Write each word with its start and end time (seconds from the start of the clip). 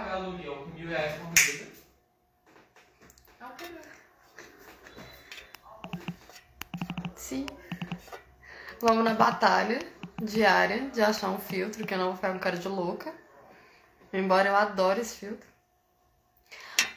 pagar 0.00 0.14
aluguel 0.14 0.56
com 0.56 0.70
mil 0.70 0.88
reais 0.88 1.12
por 1.18 1.26
mês. 1.26 1.84
É 3.40 3.44
o 3.44 3.50
que 3.50 3.80
Sim. 7.16 7.46
Vamos 8.80 9.04
na 9.04 9.14
batalha 9.14 9.78
diária 10.22 10.88
de 10.90 11.02
achar 11.02 11.30
um 11.30 11.38
filtro, 11.38 11.86
que 11.86 11.92
eu 11.92 11.98
não 11.98 12.06
vou 12.06 12.16
ficar 12.16 12.32
com 12.32 12.38
cara 12.38 12.56
de 12.56 12.68
louca. 12.68 13.14
Embora 14.12 14.48
eu 14.48 14.56
adore 14.56 15.02
esse 15.02 15.16
filtro. 15.16 15.48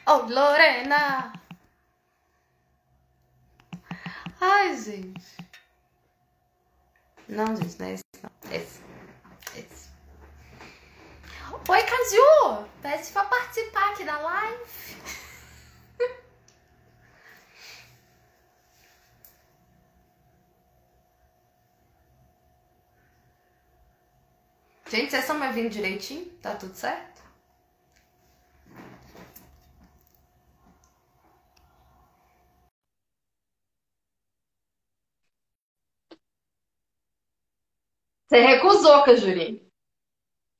Oh, 0.06 0.22
Lorena! 0.28 1.32
Ai, 4.40 4.76
gente. 4.76 5.36
Não, 7.28 7.54
gente, 7.56 7.78
não 7.78 7.86
é 7.86 7.92
esse, 7.92 8.04
não. 8.22 8.30
Esse. 8.50 8.93
Oi, 11.68 11.82
Caju! 11.82 12.68
Pede 12.82 13.10
pra 13.10 13.24
participar 13.24 13.90
aqui 13.92 14.04
da 14.04 14.18
live. 14.18 14.64
Gente, 24.90 25.10
vocês 25.10 25.22
estão 25.24 25.38
me 25.38 25.46
ouvindo 25.46 25.68
direitinho? 25.70 26.26
Tá 26.42 26.54
tudo 26.54 26.74
certo? 26.74 27.22
Você 38.28 38.38
recusou, 38.40 39.02
Cajuri. 39.04 39.63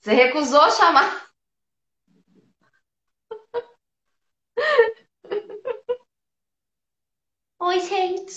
Você 0.05 0.13
recusou 0.13 0.71
chamar. 0.71 1.31
Oi, 7.59 7.81
gente. 7.81 8.31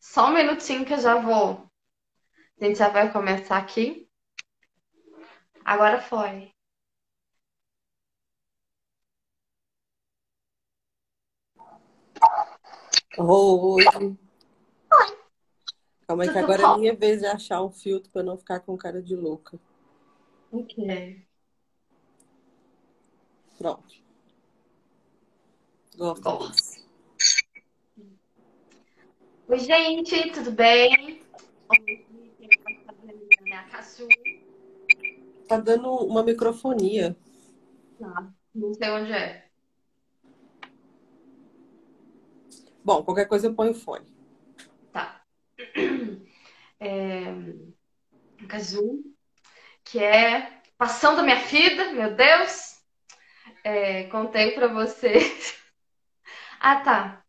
Só 0.00 0.26
um 0.26 0.34
minutinho 0.34 0.84
que 0.84 0.92
eu 0.92 0.98
já 0.98 1.20
vou. 1.20 1.70
A 2.60 2.64
gente 2.64 2.80
já 2.80 2.88
vai 2.88 3.12
começar 3.12 3.58
aqui. 3.58 4.10
Agora 5.64 6.00
foi. 6.00 6.52
Oi. 13.16 13.84
Calma 16.08 16.24
aí 16.24 16.32
que 16.32 16.38
agora 16.38 16.60
é 16.60 16.76
minha 16.76 16.96
vez 16.96 17.20
de 17.20 17.26
achar 17.26 17.62
um 17.62 17.70
filtro 17.70 18.10
pra 18.10 18.22
eu 18.22 18.26
não 18.26 18.36
ficar 18.36 18.58
com 18.58 18.76
cara 18.76 19.00
de 19.00 19.14
louca. 19.14 19.60
Ok. 20.52 21.26
Pronto. 23.58 23.94
Gosto. 25.96 26.86
Oi, 29.48 29.58
gente, 29.58 30.30
tudo 30.32 30.52
bem? 30.52 31.22
Tá 35.48 35.58
dando 35.58 35.90
uma 35.90 36.22
microfonia. 36.22 37.16
Tá. 37.98 38.32
Não 38.54 38.74
sei 38.74 38.90
onde 38.90 39.12
é. 39.12 39.48
Bom, 42.84 43.02
qualquer 43.02 43.26
coisa 43.26 43.46
eu 43.48 43.54
ponho 43.54 43.74
fone. 43.74 44.06
Tá. 44.92 45.24
É... 46.78 47.24
Casu, 48.48 49.02
que 49.86 50.02
é 50.02 50.52
Passão 50.76 51.16
da 51.16 51.22
Minha 51.22 51.36
Vida, 51.36 51.92
meu 51.92 52.14
Deus. 52.14 52.76
É, 53.64 54.04
contei 54.04 54.52
pra 54.52 54.68
vocês. 54.68 55.56
Ah, 56.58 56.80
tá. 56.80 57.22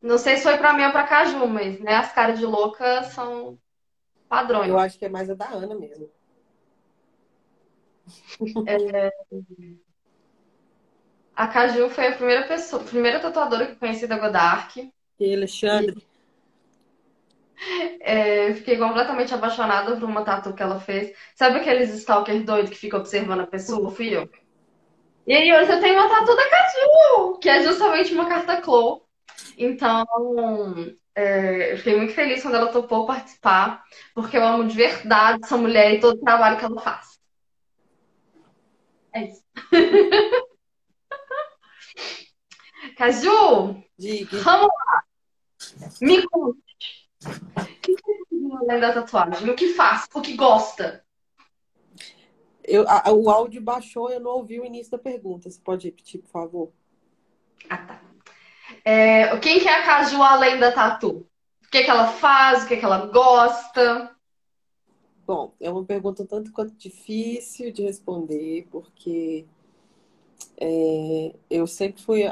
Não 0.00 0.16
sei 0.16 0.38
se 0.38 0.42
foi 0.42 0.56
pra 0.56 0.72
mim 0.72 0.84
ou 0.84 0.90
pra 0.90 1.06
Caju, 1.06 1.46
mas 1.46 1.78
né, 1.78 1.94
as 1.96 2.12
caras 2.12 2.38
de 2.38 2.46
louca 2.46 3.04
são 3.04 3.58
padrões. 4.26 4.70
Eu 4.70 4.78
acho 4.78 4.98
que 4.98 5.04
é 5.04 5.08
mais 5.08 5.28
a 5.28 5.34
da 5.34 5.46
Ana 5.50 5.74
mesmo. 5.74 6.10
A 11.36 11.46
Caju 11.46 11.90
foi 11.90 12.08
a 12.08 12.16
primeira 12.16 12.48
pessoa, 12.48 12.82
a 12.82 12.86
primeira 12.86 13.20
tatuadora 13.20 13.66
que 13.66 13.72
eu 13.72 13.78
conheci 13.78 14.06
da 14.06 14.18
Godark. 14.18 14.90
E 15.20 15.34
Alexandre, 15.34 16.04
É, 18.06 18.52
fiquei 18.52 18.76
completamente 18.76 19.32
apaixonada 19.32 19.96
por 19.96 20.04
uma 20.04 20.22
tatu 20.22 20.52
que 20.52 20.62
ela 20.62 20.78
fez. 20.78 21.16
Sabe 21.34 21.58
aqueles 21.58 21.88
stalker 21.90 22.44
doidos 22.44 22.70
que 22.70 22.76
ficam 22.76 23.00
observando 23.00 23.40
a 23.40 23.46
pessoa? 23.46 23.90
Fui 23.90 24.14
eu. 24.14 24.28
E 25.26 25.32
aí 25.32 25.50
hoje 25.52 25.72
eu 25.72 25.80
tenho 25.80 25.98
uma 25.98 26.08
tatu 26.08 26.36
da 26.36 26.50
Caju, 26.50 27.38
que 27.38 27.48
é 27.48 27.62
justamente 27.62 28.12
uma 28.12 28.28
carta 28.28 28.60
Clow. 28.60 29.08
Então, 29.56 30.04
é, 31.14 31.72
eu 31.72 31.78
fiquei 31.78 31.96
muito 31.96 32.12
feliz 32.12 32.42
quando 32.42 32.56
ela 32.56 32.70
topou 32.70 33.06
participar, 33.06 33.82
porque 34.14 34.36
eu 34.36 34.44
amo 34.44 34.68
de 34.68 34.76
verdade 34.76 35.40
essa 35.42 35.56
mulher 35.56 35.94
e 35.94 36.00
todo 36.00 36.16
o 36.16 36.24
trabalho 36.24 36.58
que 36.58 36.64
ela 36.64 36.80
faz. 36.80 37.18
É 39.14 39.30
isso. 39.30 39.42
Caju, 42.98 43.82
diga. 43.98 44.38
vamos 44.38 44.68
lá. 44.68 45.04
Me 46.02 46.22
conta. 46.28 46.58
O 46.58 46.58
que 46.58 46.58
você 46.58 46.58
faz 46.58 47.13
além 48.60 48.80
da 48.80 48.92
tatuagem? 48.92 49.50
O 49.50 49.56
que 49.56 49.74
faz? 49.74 50.06
O 50.14 50.20
que 50.20 50.36
gosta? 50.36 51.04
Eu, 52.62 52.88
a- 52.88 53.12
o 53.12 53.28
áudio 53.28 53.60
baixou, 53.60 54.10
eu 54.10 54.20
não 54.20 54.32
ouvi 54.32 54.58
o 54.58 54.64
início 54.64 54.90
da 54.92 54.98
pergunta. 54.98 55.50
Você 55.50 55.60
pode 55.60 55.86
repetir, 55.86 56.20
por 56.22 56.30
favor? 56.30 56.72
Ah, 57.68 57.76
tá. 57.78 58.00
É, 58.84 59.36
quem 59.38 59.60
que 59.60 59.68
é 59.68 59.80
a 59.80 59.84
Caju 59.84 60.22
além 60.22 60.58
da 60.58 60.72
tatu? 60.72 61.26
O 61.66 61.70
que 61.70 61.82
que 61.82 61.90
ela 61.90 62.06
faz? 62.08 62.64
O 62.64 62.68
que 62.68 62.76
que 62.76 62.84
ela 62.84 63.06
gosta? 63.06 64.14
Bom, 65.26 65.54
é 65.60 65.70
uma 65.70 65.84
pergunta 65.84 66.24
tanto 66.24 66.52
quanto 66.52 66.74
difícil 66.74 67.72
de 67.72 67.82
responder, 67.82 68.66
porque 68.70 69.46
é, 70.58 71.34
eu 71.48 71.66
sempre 71.66 72.02
fui 72.02 72.26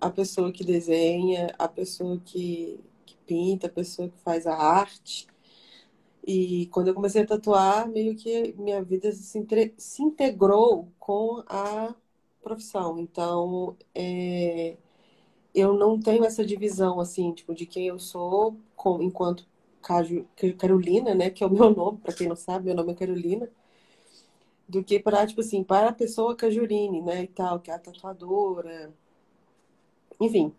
a, 0.00 0.10
pessoa 0.10 0.52
que 0.52 0.64
desenha, 0.64 1.52
a 1.58 1.66
pessoa 1.68 2.20
que 2.24 2.78
pinta, 3.26 3.66
a 3.66 3.70
pessoa 3.70 4.08
que 4.08 4.18
faz 4.20 4.46
a 4.46 4.54
arte. 4.56 5.26
E 6.26 6.66
quando 6.72 6.88
eu 6.88 6.94
comecei 6.94 7.22
a 7.22 7.26
tatuar, 7.26 7.88
meio 7.88 8.16
que 8.16 8.52
minha 8.58 8.82
vida 8.82 9.12
se, 9.12 9.38
entre- 9.38 9.74
se 9.78 10.02
integrou 10.02 10.88
com 10.98 11.42
a 11.48 11.94
profissão. 12.42 12.98
Então, 12.98 13.76
é, 13.94 14.76
eu 15.54 15.74
não 15.74 16.00
tenho 16.00 16.24
essa 16.24 16.44
divisão, 16.44 17.00
assim, 17.00 17.32
tipo, 17.34 17.54
de 17.54 17.66
quem 17.66 17.88
eu 17.88 17.98
sou 17.98 18.56
com- 18.76 19.02
enquanto 19.02 19.46
Caju- 19.82 20.26
Carolina, 20.58 21.14
né, 21.14 21.30
que 21.30 21.44
é 21.44 21.48
o 21.48 21.50
meu 21.50 21.70
nome, 21.74 21.98
para 22.00 22.14
quem 22.14 22.28
não 22.28 22.36
sabe, 22.36 22.66
meu 22.66 22.74
nome 22.76 22.92
é 22.92 22.96
Carolina, 22.96 23.50
do 24.68 24.82
que 24.82 24.98
para, 25.00 25.26
tipo 25.26 25.40
assim, 25.40 25.62
para 25.64 25.88
a 25.90 25.92
pessoa 25.92 26.36
Cajurine, 26.36 27.00
né, 27.02 27.22
e 27.24 27.28
tal, 27.28 27.60
que 27.60 27.70
é 27.70 27.74
a 27.74 27.78
tatuadora, 27.78 28.92
enfim, 30.20 30.52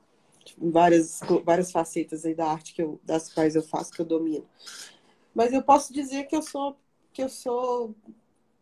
várias, 0.57 1.19
várias 1.43 1.71
facetas 1.71 2.25
aí 2.25 2.35
da 2.35 2.47
arte 2.47 2.73
que 2.73 2.81
eu, 2.81 2.99
das 3.03 3.33
quais 3.33 3.55
eu 3.55 3.63
faço, 3.63 3.91
que 3.91 4.01
eu 4.01 4.05
domino. 4.05 4.45
Mas 5.33 5.53
eu 5.53 5.61
posso 5.61 5.93
dizer 5.93 6.25
que 6.25 6.35
eu 6.35 6.41
sou, 6.41 6.77
que 7.13 7.21
eu 7.21 7.29
sou 7.29 7.95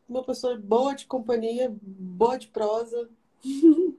uma 0.08 0.24
pessoa 0.24 0.58
boa 0.58 0.94
de 0.94 1.06
companhia, 1.06 1.76
boa 1.82 2.38
de 2.38 2.48
prosa, 2.48 3.10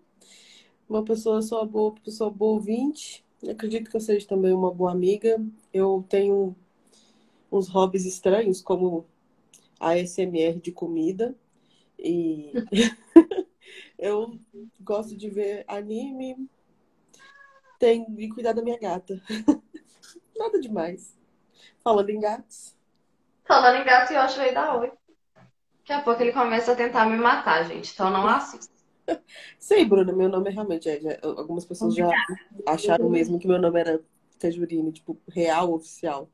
uma 0.88 1.04
pessoa, 1.04 1.42
sou 1.42 1.58
uma 1.58 1.66
boa, 1.66 1.94
pessoa 2.04 2.30
boa 2.30 2.54
ouvinte. 2.54 3.24
Eu 3.42 3.52
acredito 3.52 3.90
que 3.90 3.96
eu 3.96 4.00
seja 4.00 4.26
também 4.26 4.52
uma 4.52 4.72
boa 4.72 4.92
amiga. 4.92 5.44
Eu 5.72 6.04
tenho 6.08 6.56
uns 7.50 7.68
hobbies 7.68 8.04
estranhos, 8.04 8.60
como 8.60 9.06
a 9.78 9.90
ASMR 9.90 10.60
de 10.60 10.72
comida. 10.72 11.34
E 11.98 12.52
eu 13.98 14.38
gosto 14.80 15.16
de 15.16 15.28
ver 15.28 15.64
anime. 15.66 16.48
Tenho 17.78 18.06
de 18.10 18.28
cuidar 18.28 18.52
da 18.52 18.62
minha 18.62 18.78
gata. 18.78 19.20
Nada 20.36 20.60
demais. 20.60 21.14
Falando 21.82 22.10
em 22.10 22.20
gatos. 22.20 22.74
Falando 23.46 23.76
em 23.80 23.84
gato, 23.84 24.12
Yoshi 24.12 24.38
veio 24.38 24.54
dar 24.54 24.76
oi. 24.78 24.92
Daqui 25.80 25.92
a 25.92 26.02
pouco 26.02 26.20
ele 26.22 26.32
começa 26.32 26.72
a 26.72 26.76
tentar 26.76 27.06
me 27.06 27.16
matar, 27.16 27.64
gente. 27.64 27.92
Então 27.92 28.10
não 28.10 28.26
assista. 28.26 28.74
Sei, 29.58 29.84
Bruna, 29.84 30.12
meu 30.12 30.28
nome 30.28 30.50
é 30.50 30.52
realmente. 30.52 30.88
é, 30.88 31.00
já- 31.00 31.18
algumas 31.22 31.64
pessoas 31.64 31.94
já 31.94 32.10
acharam 32.66 33.08
mesmo 33.08 33.38
que 33.38 33.46
meu 33.46 33.60
nome 33.60 33.78
era 33.80 34.02
Cajurine, 34.40 34.92
tipo, 34.92 35.16
real, 35.28 35.72
oficial. 35.72 36.28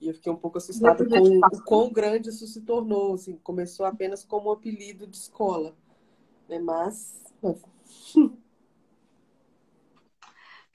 E 0.00 0.08
eu 0.08 0.14
fiquei 0.14 0.32
um 0.32 0.36
pouco 0.36 0.56
assustada 0.58 1.04
com 1.06 1.40
o 1.40 1.62
quão 1.62 1.92
grande 1.92 2.30
isso 2.30 2.46
se 2.46 2.62
tornou. 2.62 3.14
Assim, 3.14 3.36
começou 3.42 3.84
apenas 3.84 4.24
como 4.24 4.48
um 4.48 4.52
apelido 4.52 5.06
de 5.06 5.16
escola. 5.16 5.76
Né? 6.48 6.58
Mas. 6.58 7.22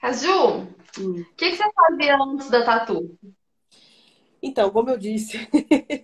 Caju, 0.06 0.30
o 0.30 1.02
hum. 1.02 1.25
que 1.36 1.50
que 1.50 1.57
você 1.57 1.63
fazia 1.74 2.16
antes 2.16 2.48
da 2.52 2.63
tatu? 2.63 3.18
Então, 4.40 4.69
como 4.69 4.92
eu 4.92 5.00
disse, 5.00 5.36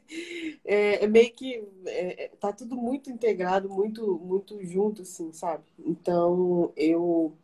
é, 0.65 1.05
é 1.05 1.07
meio 1.07 1.31
que 1.31 1.63
é, 1.85 2.23
é, 2.23 2.27
tá 2.29 2.51
tudo 2.51 2.75
muito 2.75 3.11
integrado, 3.11 3.69
muito, 3.69 4.17
muito 4.17 4.59
junto, 4.65 5.03
assim, 5.03 5.31
sabe? 5.31 5.65
Então, 5.77 6.73
eu 6.75 7.37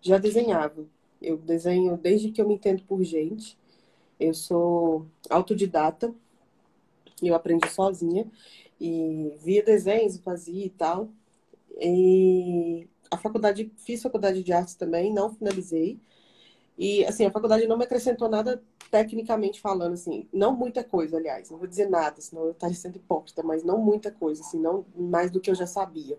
já 0.00 0.16
desenhava. 0.16 0.86
Eu 1.20 1.38
desenho 1.38 1.96
desde 1.96 2.30
que 2.30 2.40
eu 2.40 2.46
me 2.46 2.54
entendo 2.54 2.84
por 2.84 3.02
gente. 3.02 3.58
Eu 4.20 4.32
sou 4.32 5.08
autodidata, 5.28 6.14
eu 7.20 7.34
aprendi 7.34 7.68
sozinha 7.68 8.30
e 8.80 9.36
via 9.42 9.64
desenhos, 9.64 10.18
fazia 10.18 10.66
e 10.66 10.70
tal. 10.70 11.08
E 11.80 12.86
a 13.10 13.16
faculdade, 13.16 13.72
fiz 13.76 14.02
faculdade 14.02 14.42
de 14.42 14.52
artes 14.52 14.74
também, 14.74 15.12
não 15.12 15.32
finalizei. 15.34 16.00
E, 16.78 17.04
assim, 17.06 17.24
a 17.24 17.30
faculdade 17.30 17.66
não 17.66 17.78
me 17.78 17.84
acrescentou 17.84 18.28
nada 18.28 18.62
tecnicamente 18.90 19.60
falando, 19.60 19.94
assim, 19.94 20.28
não 20.32 20.54
muita 20.54 20.84
coisa, 20.84 21.16
aliás, 21.16 21.50
não 21.50 21.58
vou 21.58 21.66
dizer 21.66 21.88
nada, 21.88 22.20
senão 22.20 22.44
eu 22.44 22.50
estaria 22.52 22.76
sendo 22.76 22.96
hipócrita, 22.96 23.42
mas 23.42 23.64
não 23.64 23.78
muita 23.78 24.10
coisa, 24.10 24.42
assim, 24.42 24.60
não 24.60 24.84
mais 24.94 25.30
do 25.30 25.40
que 25.40 25.50
eu 25.50 25.54
já 25.54 25.66
sabia. 25.66 26.18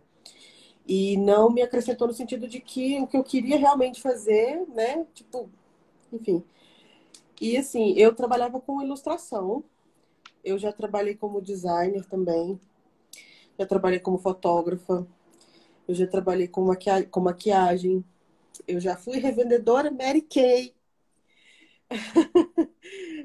E 0.86 1.18
não 1.18 1.50
me 1.52 1.62
acrescentou 1.62 2.08
no 2.08 2.14
sentido 2.14 2.48
de 2.48 2.60
que 2.60 3.00
o 3.00 3.08
que 3.08 3.18
eu 3.18 3.24
queria 3.24 3.58
realmente 3.58 4.02
fazer, 4.02 4.66
né, 4.70 5.06
tipo, 5.14 5.50
enfim. 6.12 6.44
E, 7.40 7.56
assim, 7.56 7.94
eu 7.94 8.14
trabalhava 8.16 8.60
com 8.60 8.82
ilustração, 8.82 9.64
eu 10.44 10.58
já 10.58 10.72
trabalhei 10.72 11.16
como 11.16 11.42
designer 11.42 12.06
também, 12.06 12.60
já 13.60 13.66
trabalhei 13.66 14.00
como 14.00 14.18
fotógrafa, 14.18 15.06
eu 15.88 15.96
já 15.96 16.06
trabalhei 16.06 16.48
com, 16.48 16.66
com 17.10 17.20
maquiagem, 17.22 18.04
eu 18.68 18.80
já 18.80 18.98
fui 18.98 19.18
revendedora 19.20 19.92
Mary 19.92 20.22
Kay. 20.22 20.76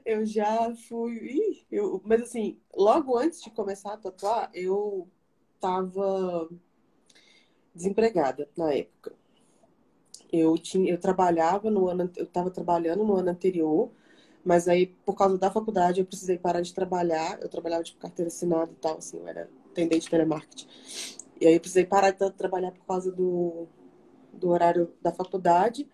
eu 0.05 0.25
já 0.25 0.75
fui. 0.89 1.15
Ih, 1.15 1.67
eu... 1.71 2.01
Mas 2.05 2.23
assim, 2.23 2.61
logo 2.75 3.17
antes 3.17 3.43
de 3.43 3.51
começar 3.51 3.95
a 3.95 3.97
tatuar, 3.97 4.51
eu 4.55 5.09
tava 5.61 6.49
desempregada 7.75 8.49
na 8.57 8.73
época. 8.73 9.13
Eu 10.33 10.57
tinha, 10.57 10.91
eu 10.91 10.99
trabalhava 10.99 11.71
no 11.71 11.89
ano, 11.89 12.11
eu 12.17 12.25
estava 12.25 12.51
trabalhando 12.51 13.05
no 13.05 13.17
ano 13.17 13.31
anterior, 13.31 13.91
mas 14.45 14.67
aí 14.67 14.87
por 14.87 15.15
causa 15.15 15.37
da 15.37 15.51
faculdade 15.51 16.01
eu 16.01 16.07
precisei 16.07 16.39
parar 16.39 16.61
de 16.61 16.73
trabalhar. 16.73 17.41
Eu 17.41 17.49
trabalhava 17.49 17.83
tipo 17.83 18.01
carteira 18.01 18.29
assinada 18.29 18.71
e 18.73 18.77
tal, 18.77 18.99
assim, 18.99 19.19
eu 19.19 19.29
era 19.29 19.49
atendente 19.71 20.05
de 20.05 20.11
telemarketing. 20.11 20.69
E 21.43 21.47
aí 21.49 21.55
eu 21.55 21.61
precisei 21.61 21.85
parar 21.85 22.13
de 22.13 22.31
trabalhar 22.31 22.71
por 22.71 22.87
causa 22.87 23.11
do, 23.11 23.67
do 24.33 24.49
horário 24.51 24.93
da 25.03 25.11
faculdade. 25.11 25.89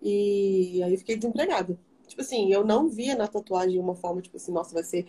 E 0.00 0.80
aí 0.80 0.96
fiquei 0.96 1.16
desempregada. 1.16 1.76
Tipo 2.06 2.20
assim, 2.20 2.52
eu 2.52 2.64
não 2.64 2.88
via 2.88 3.16
na 3.16 3.26
tatuagem 3.26 3.80
uma 3.80 3.96
forma, 3.96 4.22
tipo 4.22 4.36
assim, 4.36 4.52
nossa, 4.52 4.72
vai 4.72 4.84
ser 4.84 5.04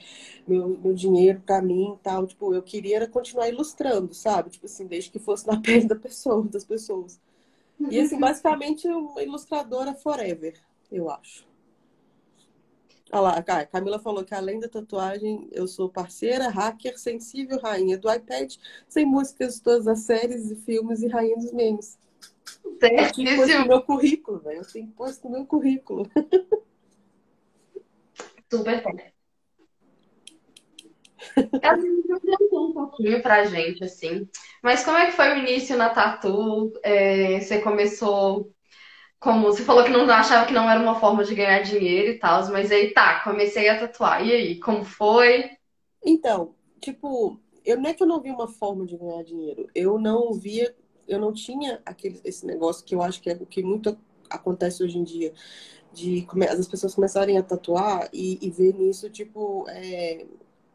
meu, 0.48 0.70
meu 0.84 0.96
dinheiro 0.96 1.44
pra 1.46 1.62
mim 1.62 1.94
e 1.94 1.98
tal. 2.02 2.26
Tipo, 2.26 2.56
eu 2.56 2.64
queria 2.64 3.08
continuar 3.08 3.50
ilustrando, 3.50 4.16
sabe? 4.16 4.50
Tipo 4.50 4.66
assim, 4.66 4.88
desde 4.88 5.12
que 5.12 5.20
fosse 5.20 5.46
na 5.46 5.58
pele 5.62 5.86
da 5.86 5.96
pessoa, 5.96 6.42
das 6.48 6.66
pessoas. 6.66 7.22
E 7.92 8.00
assim, 8.00 8.18
basicamente, 8.20 8.88
uma 8.88 9.22
ilustradora 9.22 9.94
forever, 9.94 10.56
eu 10.92 11.08
acho. 11.08 11.46
Olha 13.16 13.22
lá, 13.22 13.38
a 13.38 13.66
Camila 13.68 14.00
falou 14.00 14.26
que 14.26 14.34
além 14.34 14.60
da 14.60 14.68
tatuagem, 14.68 15.48
eu 15.52 15.68
sou 15.68 15.88
parceira, 15.88 16.50
hacker, 16.50 16.98
sensível, 16.98 17.60
rainha 17.60 17.96
do 17.96 18.12
iPad, 18.12 18.56
sem 18.90 19.06
músicas 19.06 19.54
de 19.54 19.62
todas 19.62 19.88
as 19.88 20.00
séries 20.00 20.50
e 20.50 20.56
filmes 20.56 21.04
e 21.04 21.08
rainha 21.08 21.36
dos 21.36 21.52
memes. 21.54 22.00
Eu 22.66 23.12
que 23.12 23.36
pôr 23.36 23.48
no 23.48 23.68
meu 23.68 23.84
currículo, 23.84 24.40
velho. 24.40 24.62
Eu 24.62 24.66
tenho 24.66 24.88
que 24.88 24.94
pôr 24.94 25.12
no 25.24 25.30
meu 25.30 25.46
currículo. 25.46 26.10
Super 28.52 28.82
certo. 28.82 29.14
Ela 31.62 31.78
contou 31.78 32.70
um 32.70 32.74
pouquinho 32.74 33.22
pra 33.22 33.46
gente, 33.46 33.84
assim. 33.84 34.28
Mas 34.64 34.84
como 34.84 34.98
é 34.98 35.06
que 35.06 35.12
foi 35.12 35.34
o 35.34 35.38
início 35.38 35.78
na 35.78 35.92
Tatu? 35.92 36.74
É, 36.82 37.40
você 37.40 37.62
começou 37.62 38.52
como 39.24 39.44
você 39.44 39.64
falou 39.64 39.86
que 39.86 39.90
não 39.90 40.04
achava 40.12 40.46
que 40.46 40.54
não 40.54 40.70
era 40.70 40.82
uma 40.82 41.00
forma 41.00 41.24
de 41.24 41.34
ganhar 41.34 41.62
dinheiro 41.62 42.12
e 42.12 42.20
tal, 42.20 42.46
mas 42.52 42.70
aí 42.72 42.94
tá, 42.94 43.22
comecei 43.24 43.70
a 43.70 43.80
tatuar. 43.80 44.26
E 44.26 44.34
aí, 44.34 44.60
como 44.60 44.84
foi? 44.84 45.50
Então, 46.06 46.54
tipo, 46.82 47.40
eu 47.64 47.80
não 47.80 47.90
é 47.90 47.94
que 47.94 48.04
eu 48.04 48.08
não 48.08 48.20
vi 48.22 48.30
uma 48.30 48.50
forma 48.50 48.86
de 48.86 48.98
ganhar 48.98 49.24
dinheiro. 49.24 49.70
Eu 49.74 49.98
não 49.98 50.34
via, 50.34 50.76
eu 51.08 51.20
não 51.20 51.32
tinha 51.32 51.82
aquele, 51.86 52.20
esse 52.26 52.46
negócio 52.46 52.84
que 52.84 52.94
eu 52.94 53.02
acho 53.02 53.22
que 53.22 53.30
é 53.30 53.34
o 53.34 53.46
que 53.46 53.64
muito 53.64 53.98
acontece 54.30 54.84
hoje 54.84 54.98
em 54.98 55.04
dia 55.04 55.34
de 55.94 56.28
as 56.50 56.68
pessoas 56.68 56.94
começarem 56.94 57.38
a 57.38 57.44
tatuar 57.44 58.10
e, 58.12 58.40
e 58.42 58.50
ver 58.50 58.74
nisso, 58.74 59.10
tipo, 59.10 59.66
é, 59.70 60.26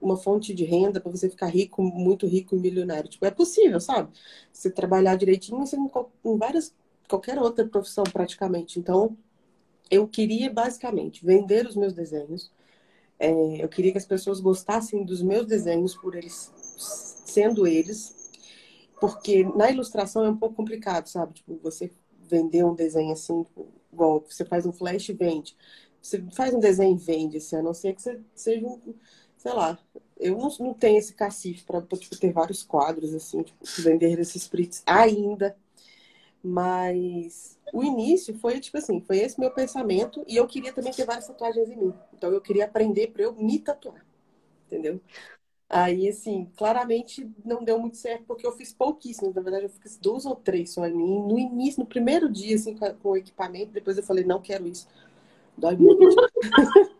uma 0.01 0.17
fonte 0.17 0.55
de 0.55 0.65
renda 0.65 1.01
para 1.01 1.11
você 1.11 1.29
ficar 1.29 1.49
rico, 1.49 1.83
muito 1.83 2.27
rico 2.27 2.55
e 2.55 2.59
milionário. 2.59 3.11
Tipo, 3.11 3.27
é 3.27 3.31
possível, 3.31 3.81
sabe? 3.81 4.11
Você 4.53 4.71
trabalhar 4.71 5.17
direitinho, 5.17 5.59
você 5.59 5.77
em 5.77 6.39
várias, 6.39 6.75
qualquer 7.09 7.39
outra 7.39 7.67
profissão 7.67 8.05
praticamente. 8.05 8.79
Então, 8.79 9.17
eu 9.91 10.07
queria 10.07 10.53
basicamente 10.53 11.25
vender 11.25 11.67
os 11.67 11.77
meus 11.77 11.93
desenhos. 11.93 12.51
É, 13.19 13.65
eu 13.65 13.69
queria 13.69 13.93
que 13.93 13.99
as 13.99 14.07
pessoas 14.07 14.41
gostassem 14.41 15.05
dos 15.05 15.23
meus 15.23 15.47
desenhos 15.47 15.97
por 15.97 16.15
eles 16.15 16.53
sendo 17.25 17.67
eles, 17.67 18.31
porque 19.01 19.45
na 19.45 19.71
ilustração 19.71 20.25
é 20.25 20.31
um 20.31 20.37
pouco 20.37 20.55
complicado, 20.55 21.07
sabe? 21.09 21.35
Tipo, 21.35 21.59
você 21.63 21.91
vender 22.29 22.65
um 22.65 22.75
desenho 22.75 23.13
assim, 23.13 23.43
tipo, 23.43 23.69
igual 23.93 24.25
você 24.29 24.45
faz 24.45 24.67
um 24.67 24.73
flash 24.73 25.09
e 25.09 25.13
vende. 25.13 25.57
Você 26.01 26.23
faz 26.33 26.55
um 26.55 26.61
desenho 26.61 26.95
e 26.95 26.99
vende, 26.99 27.39
assim, 27.39 27.57
a 27.57 27.63
não 27.63 27.75
ser 27.75 27.95
que 27.95 28.03
você 28.03 28.21
seja 28.35 28.65
um, 28.67 28.81
sei 29.37 29.53
lá, 29.53 29.79
eu 30.19 30.37
não, 30.37 30.49
não 30.61 30.75
tenho 30.75 30.99
esse 30.99 31.15
cacife 31.15 31.65
para 31.65 31.81
tipo, 31.83 32.17
ter 32.19 32.33
vários 32.33 32.63
quadros, 32.63 33.15
assim, 33.15 33.43
tipo, 33.43 33.59
vender 33.79 34.19
esses 34.19 34.47
prints 34.47 34.83
ainda. 34.87 35.57
Mas 36.43 37.59
o 37.73 37.83
início 37.83 38.35
foi, 38.39 38.61
tipo 38.61 38.79
assim, 38.79 39.01
foi 39.01 39.19
esse 39.19 39.39
meu 39.41 39.51
pensamento 39.51 40.25
e 40.27 40.37
eu 40.37 40.47
queria 40.47 40.73
também 40.73 40.93
ter 40.93 41.05
várias 41.05 41.27
tatuagens 41.27 41.69
em 41.69 41.77
mim. 41.77 41.95
Então 42.15 42.31
eu 42.33 42.41
queria 42.41 42.65
aprender 42.65 43.09
para 43.09 43.23
eu 43.23 43.35
me 43.35 43.59
tatuar, 43.59 44.05
entendeu? 44.67 45.01
Aí, 45.69 46.09
assim, 46.09 46.51
claramente 46.57 47.31
não 47.45 47.63
deu 47.63 47.79
muito 47.79 47.99
certo, 47.99 48.25
porque 48.25 48.47
eu 48.47 48.53
fiz 48.53 48.73
pouquíssimo. 48.73 49.33
Na 49.35 49.43
verdade, 49.43 49.65
eu 49.67 49.71
fiz 49.71 49.99
duas 49.99 50.25
ou 50.25 50.35
três 50.35 50.71
só 50.73 50.87
em 50.87 50.95
mim. 50.95 51.21
No 51.29 51.39
início, 51.39 51.81
no 51.81 51.87
primeiro 51.87 52.31
dia, 52.31 52.57
assim, 52.57 52.75
com 52.75 53.11
o 53.11 53.17
equipamento, 53.17 53.73
depois 53.73 53.99
eu 53.99 54.03
falei, 54.03 54.25
não 54.25 54.41
quero 54.41 54.67
isso. 54.67 54.89
Dói 55.57 55.77
muito. 55.77 56.17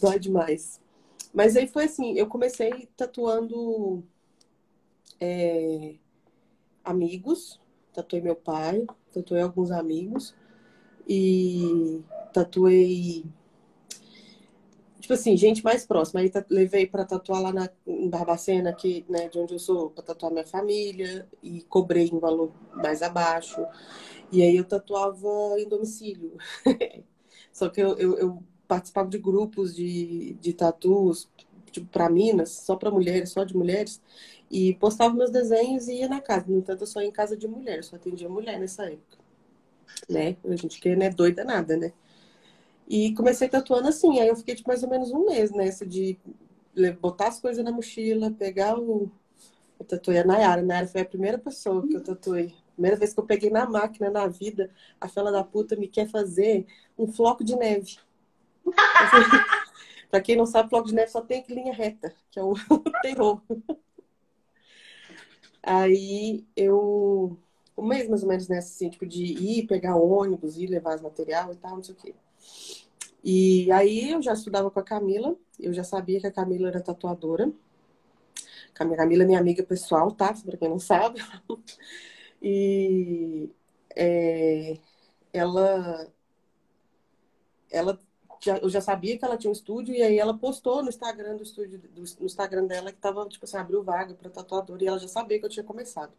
Dói 0.00 0.18
demais. 0.18 0.80
Mas 1.32 1.56
aí 1.56 1.68
foi 1.68 1.84
assim, 1.84 2.14
eu 2.14 2.26
comecei 2.26 2.88
tatuando 2.96 4.02
é, 5.20 5.94
amigos, 6.84 7.60
tatuei 7.92 8.22
meu 8.22 8.36
pai, 8.36 8.86
tatuei 9.12 9.42
alguns 9.42 9.70
amigos 9.70 10.34
e 11.08 12.02
tatuei 12.32 13.24
tipo 15.10 15.14
assim, 15.14 15.36
gente 15.36 15.64
mais 15.64 15.84
próxima. 15.84 16.20
Aí 16.20 16.30
levei 16.48 16.86
para 16.86 17.04
tatuar 17.04 17.42
lá 17.42 17.52
na, 17.52 17.68
em 17.86 18.08
Barbacena, 18.08 18.72
que, 18.72 19.04
né, 19.08 19.28
de 19.28 19.38
onde 19.38 19.54
eu 19.54 19.58
sou, 19.58 19.90
para 19.90 20.04
tatuar 20.04 20.30
minha 20.30 20.46
família, 20.46 21.28
e 21.42 21.62
cobrei 21.62 22.08
um 22.12 22.20
valor 22.20 22.52
mais 22.74 23.02
abaixo. 23.02 23.60
E 24.30 24.42
aí 24.42 24.56
eu 24.56 24.64
tatuava 24.64 25.28
em 25.58 25.68
domicílio. 25.68 26.36
Só 27.52 27.68
que 27.68 27.80
eu, 27.80 27.98
eu, 27.98 28.18
eu, 28.18 28.42
participava 28.68 29.08
de 29.08 29.18
grupos 29.18 29.74
de, 29.74 30.34
de 30.34 30.52
tatus, 30.52 31.28
tipo, 31.70 31.86
para 31.86 32.08
Minas, 32.08 32.50
só 32.50 32.76
para 32.76 32.90
mulheres, 32.90 33.30
só 33.30 33.44
de 33.44 33.56
mulheres, 33.56 34.00
e 34.50 34.74
postava 34.74 35.14
meus 35.14 35.30
desenhos 35.30 35.88
e 35.88 35.94
ia 36.00 36.08
na 36.08 36.20
casa. 36.20 36.46
No 36.48 36.58
entanto, 36.58 36.82
eu 36.82 36.86
só 36.86 37.00
ia 37.00 37.08
em 37.08 37.12
casa 37.12 37.36
de 37.36 37.46
mulher, 37.46 37.84
só 37.84 37.96
atendia 37.96 38.28
mulher 38.28 38.58
nessa 38.58 38.84
época. 38.84 39.18
Né? 40.08 40.36
A 40.44 40.56
gente 40.56 40.80
que 40.80 40.94
não 40.94 41.06
é 41.06 41.10
doida 41.10 41.44
nada, 41.44 41.76
né? 41.76 41.92
E 42.88 43.14
comecei 43.14 43.48
tatuando 43.48 43.88
assim. 43.88 44.18
Aí 44.18 44.26
eu 44.26 44.36
fiquei 44.36 44.54
tipo, 44.56 44.68
mais 44.68 44.82
ou 44.82 44.90
menos 44.90 45.12
um 45.12 45.26
mês 45.26 45.52
nessa 45.52 45.86
de 45.86 46.18
botar 47.00 47.28
as 47.28 47.40
coisas 47.40 47.64
na 47.64 47.70
mochila, 47.70 48.30
pegar 48.32 48.78
o. 48.78 49.10
Eu 49.78 49.86
tatuei 49.86 50.18
a 50.18 50.24
Nayara. 50.24 50.60
A 50.60 50.64
Nayara 50.64 50.86
foi 50.88 51.00
a 51.00 51.04
primeira 51.04 51.38
pessoa 51.38 51.86
que 51.86 51.94
eu 51.94 52.02
tatuei. 52.02 52.54
Primeira 52.72 52.96
vez 52.96 53.14
que 53.14 53.20
eu 53.20 53.24
peguei 53.24 53.50
na 53.50 53.68
máquina, 53.68 54.10
na 54.10 54.26
vida, 54.26 54.70
a 55.00 55.08
fela 55.08 55.30
da 55.30 55.44
puta 55.44 55.76
me 55.76 55.86
quer 55.86 56.08
fazer 56.08 56.66
um 56.98 57.06
floco 57.06 57.44
de 57.44 57.54
neve. 57.54 57.98
pra 60.10 60.20
quem 60.20 60.36
não 60.36 60.46
sabe, 60.46 60.68
floco 60.68 60.88
de 60.88 60.94
neve 60.94 61.10
só 61.10 61.20
tem 61.20 61.44
linha 61.48 61.72
reta, 61.72 62.14
que 62.30 62.38
é 62.38 62.42
o 62.42 62.54
terror. 63.02 63.40
Aí 65.62 66.44
eu. 66.56 67.36
Um 67.76 67.86
mês 67.86 68.08
mais 68.08 68.22
ou 68.22 68.28
menos 68.28 68.46
nessa, 68.48 68.68
assim, 68.68 68.90
tipo, 68.90 69.06
de 69.06 69.24
ir 69.24 69.66
pegar 69.66 69.96
ônibus, 69.96 70.58
ir 70.58 70.66
levar 70.66 70.96
os 70.96 71.00
material 71.00 71.52
e 71.52 71.56
tal, 71.56 71.76
não 71.76 71.82
sei 71.82 71.94
o 71.94 71.98
quê. 71.98 72.14
E 73.24 73.70
aí 73.72 74.10
eu 74.10 74.22
já 74.22 74.32
estudava 74.32 74.70
com 74.70 74.80
a 74.80 74.82
Camila, 74.82 75.36
eu 75.58 75.72
já 75.72 75.84
sabia 75.84 76.20
que 76.20 76.26
a 76.26 76.32
Camila 76.32 76.68
era 76.68 76.80
tatuadora. 76.80 77.50
A 78.74 78.96
Camila 78.96 79.22
é 79.22 79.26
minha 79.26 79.38
amiga 79.38 79.62
pessoal, 79.62 80.10
tá? 80.10 80.32
Pra 80.34 80.56
quem 80.56 80.68
não 80.68 80.78
sabe. 80.78 81.20
E 82.42 83.50
é, 83.94 84.78
ela, 85.32 86.10
ela 87.70 87.98
já, 88.40 88.58
eu 88.58 88.68
já 88.68 88.80
sabia 88.80 89.18
que 89.18 89.24
ela 89.24 89.36
tinha 89.36 89.50
um 89.50 89.52
estúdio, 89.52 89.94
e 89.94 90.02
aí 90.02 90.18
ela 90.18 90.36
postou 90.36 90.82
no 90.82 90.88
Instagram 90.88 91.36
do 91.36 91.42
estúdio, 91.42 91.78
do, 91.78 92.02
no 92.18 92.26
Instagram 92.26 92.66
dela 92.66 92.92
que 92.92 92.98
tava, 92.98 93.28
tipo 93.28 93.44
assim, 93.44 93.56
abriu 93.56 93.82
vaga 93.82 94.14
para 94.14 94.30
tatuador, 94.30 94.82
e 94.82 94.86
ela 94.86 94.98
já 94.98 95.08
sabia 95.08 95.38
que 95.38 95.44
eu 95.44 95.50
tinha 95.50 95.64
começado. 95.64 96.12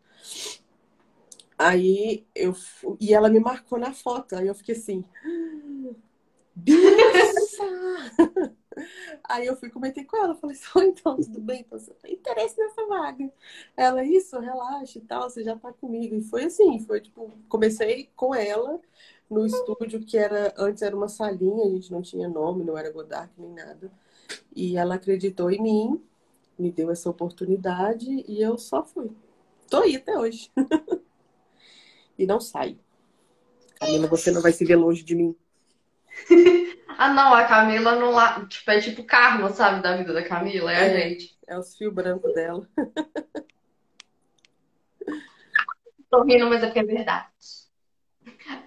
Aí 1.57 2.25
eu 2.33 2.55
e 2.99 3.13
ela 3.13 3.29
me 3.29 3.39
marcou 3.39 3.77
na 3.77 3.93
foto, 3.93 4.35
aí 4.35 4.47
eu 4.47 4.55
fiquei 4.55 4.75
assim, 4.75 5.03
Bicha! 6.55 6.81
Aí 9.23 9.45
eu 9.45 9.55
fui 9.55 9.69
comentei 9.69 10.03
com 10.03 10.17
ela, 10.17 10.35
falei 10.35 10.55
assim, 10.55 10.89
então, 10.89 11.15
tudo 11.17 11.41
bem? 11.41 11.61
Então, 11.61 11.77
você 11.77 11.93
tem 11.95 12.13
interesse 12.13 12.57
nessa 12.57 12.85
vaga? 12.87 13.31
Ela, 13.75 14.03
isso, 14.03 14.39
relaxa 14.39 14.97
e 14.97 15.01
tal, 15.01 15.29
você 15.29 15.43
já 15.43 15.55
tá 15.57 15.71
comigo. 15.73 16.15
E 16.15 16.23
foi 16.23 16.45
assim, 16.45 16.79
foi 16.79 17.01
tipo, 17.01 17.31
comecei 17.49 18.09
com 18.15 18.33
ela 18.33 18.79
no 19.31 19.45
estúdio 19.45 20.01
que 20.01 20.17
era, 20.17 20.53
antes 20.57 20.83
era 20.83 20.93
uma 20.95 21.07
salinha, 21.07 21.65
a 21.65 21.69
gente 21.69 21.89
não 21.89 22.01
tinha 22.01 22.27
nome, 22.27 22.65
não 22.65 22.77
era 22.77 22.91
Godard 22.91 23.31
nem 23.37 23.53
nada. 23.53 23.89
E 24.53 24.75
ela 24.77 24.95
acreditou 24.95 25.49
em 25.49 25.61
mim, 25.61 26.03
me 26.59 26.69
deu 26.69 26.91
essa 26.91 27.09
oportunidade 27.09 28.25
e 28.27 28.41
eu 28.41 28.57
só 28.57 28.83
fui. 28.83 29.09
Tô 29.69 29.77
aí 29.77 29.95
até 29.95 30.17
hoje. 30.19 30.51
e 32.19 32.27
não 32.27 32.41
saio. 32.41 32.77
Camila, 33.79 34.07
você 34.07 34.31
não 34.31 34.41
vai 34.41 34.51
se 34.51 34.65
ver 34.65 34.75
longe 34.75 35.01
de 35.01 35.15
mim. 35.15 35.33
ah, 36.97 37.13
não, 37.13 37.33
a 37.33 37.45
Camila 37.45 37.95
não 37.95 38.11
lá. 38.11 38.45
Tipo, 38.45 38.71
é 38.71 38.81
tipo 38.81 39.05
karma, 39.05 39.49
sabe, 39.49 39.81
da 39.81 39.95
vida 39.95 40.13
da 40.13 40.27
Camila, 40.27 40.73
é, 40.73 40.75
é 40.75 40.81
a 40.83 40.89
gente. 41.09 41.39
É 41.47 41.57
os 41.57 41.73
fios 41.77 41.93
brancos 41.93 42.33
dela. 42.33 42.67
Tô 46.11 46.23
rindo, 46.23 46.49
mas 46.49 46.61
é 46.61 46.65
porque 46.65 46.79
é 46.79 46.83
verdade. 46.83 47.27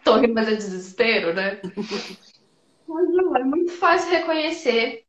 Tô 0.05 0.17
rindo, 0.17 0.35
mas 0.35 0.49
é 0.49 0.55
desespero, 0.55 1.33
né? 1.33 1.61
mas 2.87 3.09
não, 3.09 3.37
é 3.37 3.43
muito 3.43 3.73
fácil 3.73 4.11
reconhecer 4.11 5.05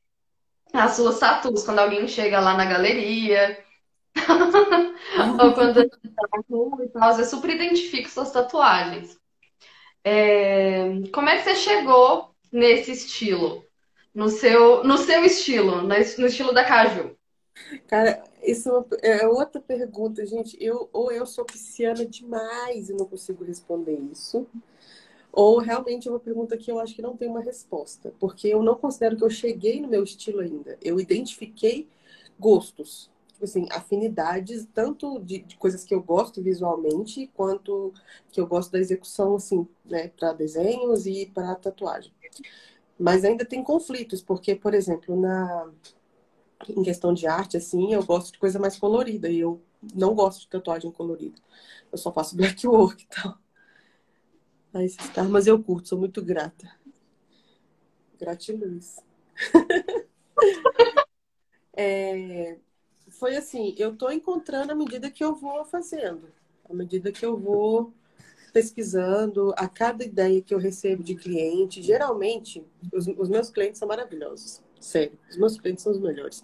as 0.73 0.91
suas 0.95 1.19
tatuas 1.19 1.63
quando 1.63 1.79
alguém 1.79 2.07
chega 2.07 2.39
lá 2.39 2.55
na 2.55 2.65
galeria. 2.65 3.63
Ou 5.41 5.53
quando 5.53 5.77
a 5.77 5.81
gente 5.81 5.97
tá 6.15 6.27
na 6.33 6.43
rua 6.49 6.83
e 6.83 6.89
tal, 6.89 7.17
eu 7.17 7.25
super 7.25 7.49
identifico 7.49 8.09
suas 8.09 8.31
tatuagens. 8.31 9.17
É... 10.03 10.85
Como 11.13 11.29
é 11.29 11.37
que 11.37 11.43
você 11.43 11.55
chegou 11.55 12.33
nesse 12.51 12.91
estilo? 12.91 13.65
No 14.13 14.29
seu, 14.29 14.83
no 14.85 14.97
seu 14.97 15.25
estilo, 15.25 15.81
no 15.81 15.93
estilo 15.93 16.53
da 16.53 16.63
Caju? 16.63 17.17
Cara, 17.87 18.23
isso 18.51 18.85
é, 19.01 19.23
é 19.23 19.27
outra 19.27 19.61
pergunta, 19.61 20.25
gente. 20.25 20.57
Eu, 20.59 20.89
ou 20.93 21.11
eu 21.11 21.25
sou 21.25 21.45
pisciana 21.45 22.05
demais 22.05 22.89
e 22.89 22.93
não 22.93 23.05
consigo 23.05 23.43
responder 23.43 23.99
isso, 24.11 24.47
ou 25.31 25.59
realmente 25.59 26.07
é 26.07 26.11
uma 26.11 26.19
pergunta 26.19 26.57
que 26.57 26.71
eu 26.71 26.79
acho 26.79 26.95
que 26.95 27.01
não 27.01 27.17
tem 27.17 27.27
uma 27.27 27.41
resposta, 27.41 28.13
porque 28.19 28.47
eu 28.47 28.63
não 28.63 28.75
considero 28.75 29.17
que 29.17 29.23
eu 29.23 29.29
cheguei 29.29 29.81
no 29.81 29.87
meu 29.87 30.03
estilo 30.03 30.39
ainda. 30.39 30.77
Eu 30.81 30.99
identifiquei 30.99 31.89
gostos, 32.39 33.11
tipo 33.33 33.43
assim, 33.43 33.67
afinidades, 33.71 34.65
tanto 34.73 35.19
de, 35.19 35.39
de, 35.39 35.57
coisas 35.57 35.83
que 35.83 35.93
eu 35.93 36.01
gosto 36.01 36.41
visualmente, 36.41 37.29
quanto 37.35 37.93
que 38.31 38.39
eu 38.39 38.47
gosto 38.47 38.71
da 38.71 38.79
execução, 38.79 39.35
assim, 39.35 39.67
né, 39.83 40.07
para 40.09 40.33
desenhos 40.33 41.05
e 41.05 41.25
para 41.25 41.55
tatuagem. 41.55 42.13
Mas 42.97 43.25
ainda 43.25 43.43
tem 43.43 43.61
conflitos, 43.63 44.21
porque, 44.21 44.55
por 44.55 44.73
exemplo, 44.73 45.19
na 45.19 45.69
em 46.69 46.83
questão 46.83 47.13
de 47.13 47.27
arte, 47.27 47.57
assim, 47.57 47.93
eu 47.93 48.03
gosto 48.03 48.33
de 48.33 48.39
coisa 48.39 48.59
mais 48.59 48.77
colorida 48.77 49.29
e 49.29 49.39
eu 49.39 49.61
não 49.93 50.13
gosto 50.15 50.41
de 50.41 50.47
tatuagem 50.47 50.91
colorida. 50.91 51.39
Eu 51.91 51.97
só 51.97 52.11
faço 52.11 52.35
black 52.35 52.67
work 52.67 53.03
e 53.03 53.07
tal. 53.07 53.37
Aí 54.73 54.85
esses 54.85 54.99
mas 55.29 55.47
eu 55.47 55.61
curto, 55.63 55.87
sou 55.89 55.97
muito 55.97 56.21
grata. 56.21 56.69
Gratiluz. 58.19 58.97
é, 61.75 62.57
foi 63.09 63.35
assim, 63.37 63.73
eu 63.77 63.95
tô 63.95 64.09
encontrando 64.09 64.71
à 64.71 64.75
medida 64.75 65.09
que 65.09 65.23
eu 65.23 65.35
vou 65.35 65.63
fazendo, 65.65 66.29
à 66.69 66.73
medida 66.73 67.11
que 67.11 67.25
eu 67.25 67.37
vou 67.37 67.93
pesquisando, 68.51 69.53
a 69.57 69.67
cada 69.67 70.03
ideia 70.03 70.41
que 70.41 70.53
eu 70.53 70.57
recebo 70.57 71.03
de 71.03 71.15
cliente, 71.15 71.81
geralmente, 71.81 72.65
os, 72.93 73.05
os 73.07 73.29
meus 73.29 73.49
clientes 73.49 73.79
são 73.79 73.87
maravilhosos, 73.87 74.61
sério, 74.79 75.17
os 75.29 75.37
meus 75.37 75.59
clientes 75.59 75.83
são 75.83 75.91
os 75.91 75.99
melhores. 75.99 76.43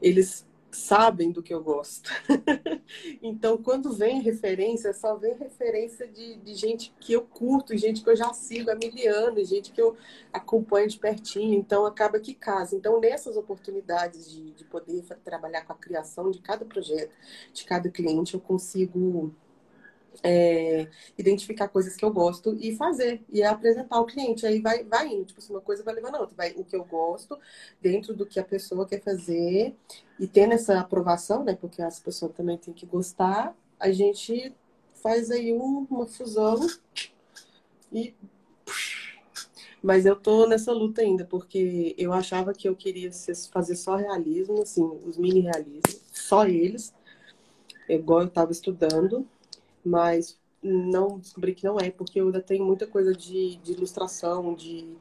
Eles 0.00 0.46
sabem 0.76 1.32
do 1.32 1.42
que 1.42 1.54
eu 1.54 1.62
gosto. 1.62 2.10
então, 3.22 3.56
quando 3.56 3.92
vem 3.92 4.20
referência, 4.20 4.92
só 4.92 5.16
vem 5.16 5.34
referência 5.34 6.06
de, 6.06 6.36
de 6.36 6.54
gente 6.54 6.92
que 7.00 7.14
eu 7.14 7.22
curto, 7.22 7.76
gente 7.76 8.02
que 8.02 8.10
eu 8.10 8.16
já 8.16 8.32
sigo 8.34 8.70
há 8.70 8.74
mil 8.74 8.92
anos, 9.08 9.48
gente 9.48 9.72
que 9.72 9.80
eu 9.80 9.96
acompanho 10.32 10.88
de 10.88 10.98
pertinho. 10.98 11.58
Então, 11.58 11.86
acaba 11.86 12.20
que 12.20 12.34
casa. 12.34 12.76
Então, 12.76 13.00
nessas 13.00 13.36
oportunidades 13.36 14.30
de, 14.30 14.52
de 14.52 14.64
poder 14.64 15.02
trabalhar 15.24 15.64
com 15.64 15.72
a 15.72 15.76
criação 15.76 16.30
de 16.30 16.40
cada 16.40 16.64
projeto, 16.64 17.14
de 17.52 17.64
cada 17.64 17.88
cliente, 17.88 18.34
eu 18.34 18.40
consigo 18.40 19.34
é, 20.22 20.88
identificar 21.18 21.68
coisas 21.68 21.96
que 21.96 22.04
eu 22.04 22.12
gosto 22.12 22.56
e 22.60 22.74
fazer, 22.76 23.22
e 23.30 23.42
apresentar 23.42 23.96
ao 23.96 24.06
cliente. 24.06 24.46
Aí 24.46 24.60
vai, 24.60 24.84
vai 24.84 25.08
indo, 25.08 25.24
tipo 25.24 25.40
assim, 25.40 25.52
uma 25.52 25.60
coisa 25.60 25.82
vai 25.82 25.94
levando 25.94 26.16
a 26.16 26.20
outra. 26.20 26.36
Vai 26.36 26.52
o 26.56 26.64
que 26.64 26.76
eu 26.76 26.84
gosto, 26.84 27.38
dentro 27.80 28.14
do 28.14 28.26
que 28.26 28.40
a 28.40 28.44
pessoa 28.44 28.86
quer 28.86 29.02
fazer, 29.02 29.74
e 30.18 30.26
tendo 30.26 30.54
essa 30.54 30.80
aprovação, 30.80 31.44
né? 31.44 31.54
Porque 31.54 31.82
as 31.82 31.98
pessoas 31.98 32.32
também 32.32 32.56
têm 32.58 32.74
que 32.74 32.86
gostar, 32.86 33.56
a 33.78 33.90
gente 33.90 34.54
faz 34.94 35.30
aí 35.30 35.52
um, 35.52 35.86
uma 35.90 36.06
fusão 36.06 36.66
e. 37.92 38.14
Mas 39.82 40.04
eu 40.04 40.16
tô 40.16 40.48
nessa 40.48 40.72
luta 40.72 41.00
ainda, 41.00 41.24
porque 41.24 41.94
eu 41.96 42.12
achava 42.12 42.52
que 42.52 42.68
eu 42.68 42.74
queria 42.74 43.10
fazer 43.52 43.76
só 43.76 43.94
realismo, 43.94 44.62
assim, 44.62 44.82
os 45.04 45.16
mini 45.16 45.40
realismos, 45.40 46.00
só 46.12 46.44
eles, 46.44 46.92
igual 47.88 48.22
eu 48.22 48.26
estava 48.26 48.50
estudando 48.50 49.24
mas 49.86 50.38
não 50.62 51.18
descobri 51.18 51.54
que 51.54 51.64
não 51.64 51.78
é, 51.78 51.90
porque 51.90 52.20
eu 52.20 52.26
ainda 52.26 52.40
tenho 52.40 52.64
muita 52.64 52.86
coisa 52.86 53.14
de, 53.14 53.56
de 53.56 53.72
ilustração, 53.72 54.54
de, 54.54 54.96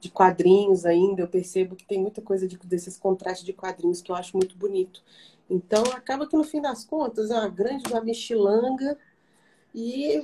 de 0.00 0.10
quadrinhos 0.10 0.86
ainda. 0.86 1.22
Eu 1.22 1.28
percebo 1.28 1.76
que 1.76 1.84
tem 1.84 2.00
muita 2.00 2.22
coisa 2.22 2.48
de, 2.48 2.56
desses 2.58 2.96
contrastes 2.96 3.44
de 3.44 3.52
quadrinhos 3.52 4.00
que 4.00 4.10
eu 4.10 4.16
acho 4.16 4.36
muito 4.36 4.56
bonito. 4.56 5.02
Então, 5.48 5.82
acaba 5.92 6.26
que 6.26 6.36
no 6.36 6.42
fim 6.42 6.60
das 6.62 6.84
contas 6.84 7.30
é 7.30 7.34
uma 7.34 7.48
grande 7.48 7.84
uma 7.92 8.00
mexilanga 8.00 8.98
e 9.74 10.22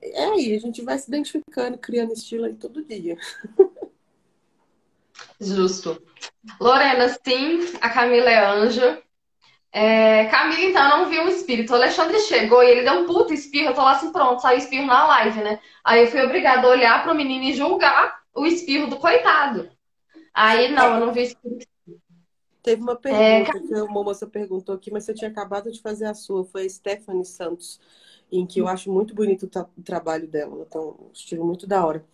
é 0.00 0.24
aí, 0.26 0.54
a 0.54 0.60
gente 0.60 0.80
vai 0.80 0.98
se 0.98 1.08
identificando, 1.08 1.76
criando 1.76 2.12
estilo 2.12 2.46
aí 2.46 2.54
todo 2.54 2.84
dia. 2.84 3.18
Justo. 5.40 6.00
Lorena, 6.60 7.08
sim, 7.08 7.60
a 7.80 7.90
Camila 7.90 8.30
é 8.30 8.46
anja. 8.46 9.02
É, 9.74 10.26
Camila, 10.26 10.60
então, 10.60 10.88
não 10.88 11.08
viu 11.08 11.24
o 11.24 11.28
espírito. 11.28 11.72
O 11.72 11.76
Alexandre 11.76 12.20
chegou 12.20 12.62
e 12.62 12.70
ele 12.70 12.82
deu 12.82 12.92
um 13.00 13.06
puta 13.06 13.32
espirro. 13.32 13.70
Eu 13.70 13.74
tô 13.74 13.82
lá 13.82 13.92
assim, 13.92 14.12
pronto, 14.12 14.42
saiu 14.42 14.58
espirro 14.58 14.86
na 14.86 15.06
live, 15.06 15.40
né? 15.40 15.58
Aí 15.82 16.02
eu 16.02 16.06
fui 16.08 16.20
obrigada 16.22 16.66
a 16.66 16.70
olhar 16.70 17.02
pro 17.02 17.14
menino 17.14 17.44
e 17.44 17.54
julgar 17.54 18.20
o 18.34 18.44
espirro 18.44 18.88
do 18.88 18.96
coitado. 18.96 19.70
Aí, 20.34 20.70
não, 20.70 20.94
eu 20.94 21.06
não 21.06 21.12
vi 21.12 21.22
espírito. 21.22 21.72
Teve 22.62 22.80
uma 22.80 22.94
pergunta 22.94 23.58
é... 23.58 23.60
que 23.60 23.74
uma 23.80 24.04
moça 24.04 24.26
perguntou 24.26 24.74
aqui, 24.74 24.90
mas 24.90 25.04
você 25.04 25.14
tinha 25.14 25.30
acabado 25.30 25.72
de 25.72 25.80
fazer 25.80 26.04
a 26.04 26.14
sua. 26.14 26.44
Foi 26.44 26.66
a 26.66 26.70
Stephanie 26.70 27.24
Santos, 27.24 27.80
em 28.30 28.46
que 28.46 28.60
eu 28.60 28.68
acho 28.68 28.90
muito 28.90 29.14
bonito 29.14 29.50
o, 29.76 29.82
trabalho 29.82 30.28
dela. 30.28 30.54
Ela 30.54 30.66
tem 30.66 30.80
um 30.80 31.10
estilo 31.12 31.44
muito 31.44 31.66
da 31.66 31.84
hora. 31.84 32.04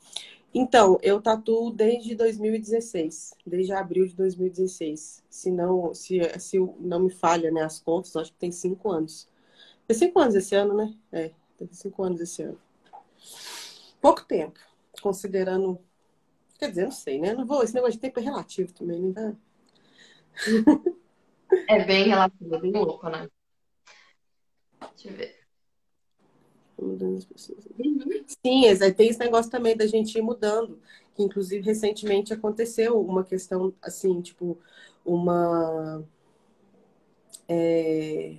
Então, 0.52 0.98
eu 1.02 1.20
tatuo 1.20 1.70
desde 1.70 2.14
2016, 2.14 3.34
desde 3.46 3.72
abril 3.72 4.06
de 4.06 4.14
2016. 4.14 5.22
Se 5.28 5.50
não, 5.50 5.92
se, 5.92 6.20
se 6.38 6.58
não 6.80 7.00
me 7.00 7.10
falha 7.10 7.50
né, 7.50 7.62
as 7.62 7.80
contas, 7.80 8.16
acho 8.16 8.32
que 8.32 8.38
tem 8.38 8.50
cinco 8.50 8.90
anos. 8.90 9.28
Tem 9.86 9.96
cinco 9.96 10.18
anos 10.18 10.34
esse 10.34 10.54
ano, 10.54 10.74
né? 10.74 10.94
É, 11.12 11.30
tem 11.56 11.68
cinco 11.72 12.02
anos 12.02 12.20
esse 12.20 12.42
ano. 12.42 12.58
Pouco 14.00 14.24
tempo, 14.24 14.58
considerando. 15.02 15.78
Quer 16.58 16.70
dizer, 16.70 16.84
não 16.84 16.92
sei, 16.92 17.20
né? 17.20 17.34
Não 17.34 17.46
vou, 17.46 17.62
esse 17.62 17.74
negócio 17.74 17.94
de 17.94 18.00
tempo 18.00 18.18
é 18.18 18.22
relativo 18.22 18.72
também, 18.72 19.00
né? 19.12 19.36
É 21.68 21.84
bem 21.84 22.08
relativo, 22.08 22.54
é 22.54 22.60
bem 22.60 22.72
louco, 22.72 23.08
né? 23.08 23.28
Deixa 24.80 25.08
eu 25.08 25.16
ver 25.16 25.37
mudando 26.84 27.16
as 27.16 27.24
pessoas. 27.24 27.64
Sim, 28.26 28.62
tem 28.96 29.08
esse 29.08 29.18
negócio 29.18 29.50
também 29.50 29.76
da 29.76 29.86
gente 29.86 30.16
ir 30.16 30.22
mudando. 30.22 30.78
Que, 31.14 31.22
inclusive, 31.22 31.64
recentemente 31.64 32.32
aconteceu 32.32 33.00
uma 33.00 33.24
questão, 33.24 33.72
assim, 33.82 34.20
tipo, 34.20 34.58
uma. 35.04 36.04
É, 37.48 38.36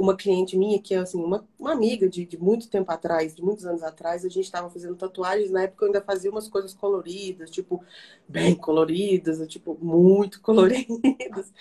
uma 0.00 0.16
cliente 0.16 0.56
minha, 0.56 0.80
que 0.80 0.94
é 0.94 0.98
assim, 0.98 1.22
uma, 1.22 1.46
uma 1.58 1.72
amiga 1.72 2.08
de, 2.08 2.24
de 2.24 2.38
muito 2.38 2.68
tempo 2.68 2.90
atrás, 2.90 3.34
de 3.34 3.42
muitos 3.42 3.66
anos 3.66 3.82
atrás, 3.82 4.24
a 4.24 4.28
gente 4.28 4.44
estava 4.46 4.70
fazendo 4.70 4.96
tatuagens, 4.96 5.50
na 5.50 5.64
época 5.64 5.84
eu 5.84 5.86
ainda 5.88 6.00
fazia 6.00 6.30
umas 6.30 6.48
coisas 6.48 6.72
coloridas, 6.72 7.50
tipo, 7.50 7.84
bem 8.26 8.54
coloridas, 8.54 9.46
tipo, 9.46 9.76
muito 9.80 10.40
coloridas. 10.42 11.52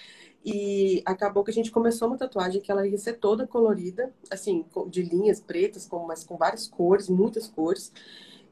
E 0.46 1.02
acabou 1.06 1.44
que 1.44 1.52
a 1.52 1.54
gente 1.54 1.72
começou 1.72 2.08
uma 2.08 2.18
tatuagem 2.18 2.62
que 2.62 2.72
ela 2.72 2.88
ia 2.88 2.98
ser 2.98 3.14
toda 3.14 3.46
colorida, 3.46 4.14
assim, 4.32 4.66
de 4.88 5.02
linhas 5.02 5.40
pretas, 5.40 5.86
com, 5.86 6.06
mas 6.06 6.24
com 6.24 6.38
várias 6.38 6.68
cores, 6.68 7.10
muitas 7.10 7.48
cores. 7.48 7.92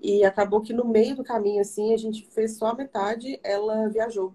E 0.01 0.23
acabou 0.23 0.61
que 0.61 0.73
no 0.73 0.85
meio 0.85 1.15
do 1.15 1.23
caminho, 1.23 1.61
assim, 1.61 1.93
a 1.93 1.97
gente 1.97 2.27
fez 2.27 2.57
só 2.57 2.67
a 2.67 2.75
metade, 2.75 3.39
ela 3.43 3.87
viajou. 3.87 4.33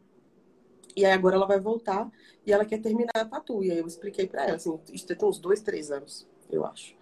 E 0.96 1.04
aí 1.04 1.12
agora 1.12 1.36
ela 1.36 1.46
vai 1.46 1.60
voltar 1.60 2.10
e 2.46 2.52
ela 2.52 2.64
quer 2.64 2.78
terminar 2.80 3.12
a 3.14 3.24
tatu. 3.24 3.62
E 3.62 3.70
aí 3.70 3.78
eu 3.78 3.86
expliquei 3.86 4.26
para 4.26 4.44
ela, 4.44 4.56
assim, 4.56 4.78
isso 4.92 5.06
tem 5.06 5.28
uns 5.28 5.38
dois, 5.38 5.60
três 5.60 5.90
anos, 5.90 6.26
eu 6.50 6.64
acho. 6.64 6.94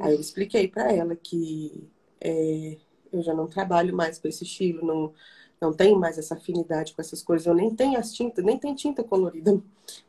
Aí 0.00 0.14
eu 0.14 0.20
expliquei 0.20 0.68
para 0.68 0.92
ela 0.92 1.16
que 1.16 1.88
é, 2.20 2.76
eu 3.12 3.22
já 3.22 3.34
não 3.34 3.46
trabalho 3.46 3.94
mais 3.94 4.18
com 4.18 4.28
esse 4.28 4.44
estilo, 4.44 4.86
não, 4.86 5.14
não 5.60 5.72
tenho 5.72 5.98
mais 5.98 6.18
essa 6.18 6.34
afinidade 6.34 6.94
com 6.94 7.00
essas 7.00 7.22
coisas. 7.22 7.46
Eu 7.46 7.54
nem 7.54 7.74
tenho 7.74 7.98
as 7.98 8.12
tintas, 8.12 8.44
nem 8.44 8.58
tenho 8.58 8.74
tinta 8.74 9.02
colorida. 9.04 9.60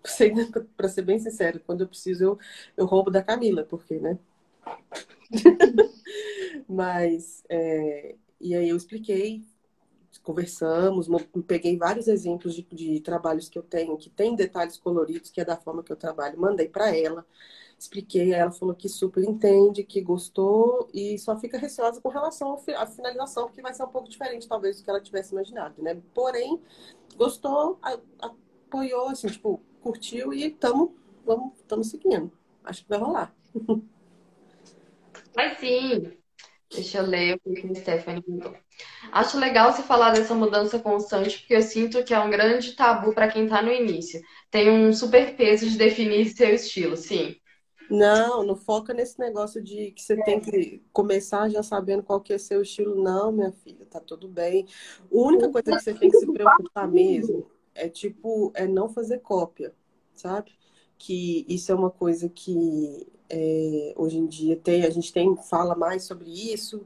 Para 0.77 0.89
ser 0.89 1.01
bem 1.03 1.19
sincero, 1.19 1.61
quando 1.65 1.81
eu 1.81 1.87
preciso, 1.87 2.23
eu, 2.23 2.39
eu 2.77 2.85
roubo 2.85 3.09
da 3.11 3.23
Camila, 3.23 3.63
porque, 3.63 3.99
né? 3.99 4.17
Mas, 6.67 7.43
é, 7.49 8.15
e 8.39 8.55
aí 8.55 8.69
eu 8.69 8.77
expliquei, 8.77 9.43
conversamos, 10.23 11.07
peguei 11.47 11.77
vários 11.77 12.07
exemplos 12.07 12.53
de, 12.55 12.63
de, 12.71 12.99
trabalhos 12.99 13.49
que 13.49 13.57
eu 13.57 13.63
tenho, 13.63 13.97
que 13.97 14.09
tem 14.09 14.35
detalhes 14.35 14.77
coloridos, 14.77 15.31
que 15.31 15.41
é 15.41 15.45
da 15.45 15.57
forma 15.57 15.83
que 15.83 15.91
eu 15.91 15.95
trabalho, 15.95 16.39
mandei 16.39 16.67
para 16.67 16.95
ela, 16.95 17.25
expliquei, 17.79 18.33
ela 18.33 18.51
falou 18.51 18.75
que 18.75 18.89
super 18.89 19.23
entende, 19.23 19.83
que 19.83 20.01
gostou 20.01 20.89
e 20.93 21.17
só 21.17 21.37
fica 21.37 21.57
receosa 21.57 22.01
com 22.01 22.09
relação 22.09 22.59
à 22.77 22.85
finalização, 22.85 23.47
porque 23.47 23.61
vai 23.61 23.73
ser 23.73 23.83
um 23.83 23.87
pouco 23.87 24.09
diferente, 24.09 24.47
talvez, 24.47 24.77
do 24.77 24.83
que 24.83 24.89
ela 24.89 25.01
tivesse 25.01 25.31
imaginado, 25.33 25.81
né? 25.81 26.01
Porém, 26.13 26.59
gostou, 27.15 27.79
apoiou, 28.19 29.09
assim, 29.09 29.27
tipo, 29.27 29.61
curtiu 29.81 30.33
e 30.33 30.45
estamos 30.47 30.91
vamos, 31.29 31.53
tamo 31.67 31.83
seguindo. 31.83 32.31
Acho 32.63 32.83
que 32.83 32.89
vai 32.89 32.99
rolar. 32.99 33.33
Vai 35.35 35.55
sim. 35.57 36.11
Deixa 36.71 36.97
eu 36.99 37.05
ler 37.05 37.39
o 37.45 37.53
que 37.53 37.67
a 37.67 37.75
Stephanie 37.75 38.23
mandou. 38.27 38.55
Acho 39.11 39.39
legal 39.39 39.71
você 39.71 39.81
falar 39.83 40.11
dessa 40.11 40.33
mudança 40.33 40.79
constante, 40.79 41.39
porque 41.39 41.55
eu 41.55 41.61
sinto 41.61 42.03
que 42.03 42.13
é 42.13 42.19
um 42.19 42.29
grande 42.29 42.73
tabu 42.73 43.13
para 43.13 43.27
quem 43.27 43.45
está 43.45 43.61
no 43.61 43.71
início. 43.71 44.21
Tem 44.51 44.69
um 44.69 44.91
super 44.91 45.35
peso 45.35 45.69
de 45.69 45.77
definir 45.77 46.29
seu 46.29 46.49
estilo, 46.53 46.97
sim. 46.97 47.35
Não, 47.89 48.43
não 48.43 48.55
foca 48.55 48.93
nesse 48.93 49.19
negócio 49.19 49.61
de 49.61 49.91
que 49.91 50.01
você 50.01 50.13
é. 50.13 50.23
tem 50.23 50.39
que 50.39 50.83
começar 50.93 51.49
já 51.49 51.63
sabendo 51.63 52.03
qual 52.03 52.21
que 52.21 52.33
é 52.33 52.37
seu 52.37 52.61
estilo. 52.61 53.01
Não, 53.01 53.31
minha 53.31 53.51
filha, 53.51 53.85
tá 53.85 53.99
tudo 53.99 54.27
bem. 54.27 54.67
A 55.01 55.17
única 55.17 55.49
coisa 55.49 55.71
que 55.75 55.83
você 55.83 55.93
tem 55.93 56.09
que 56.09 56.17
se 56.17 56.31
preocupar 56.31 56.87
mesmo 56.87 57.47
é 57.73 57.89
tipo, 57.89 58.51
é 58.55 58.67
não 58.67 58.89
fazer 58.89 59.19
cópia, 59.19 59.73
sabe? 60.13 60.51
Que 60.97 61.45
isso 61.47 61.71
é 61.71 61.75
uma 61.75 61.89
coisa 61.89 62.29
que 62.29 63.07
é, 63.29 63.93
hoje 63.95 64.17
em 64.17 64.27
dia 64.27 64.55
tem, 64.55 64.83
a 64.83 64.89
gente 64.89 65.13
tem, 65.13 65.35
fala 65.35 65.75
mais 65.75 66.03
sobre 66.03 66.29
isso, 66.29 66.85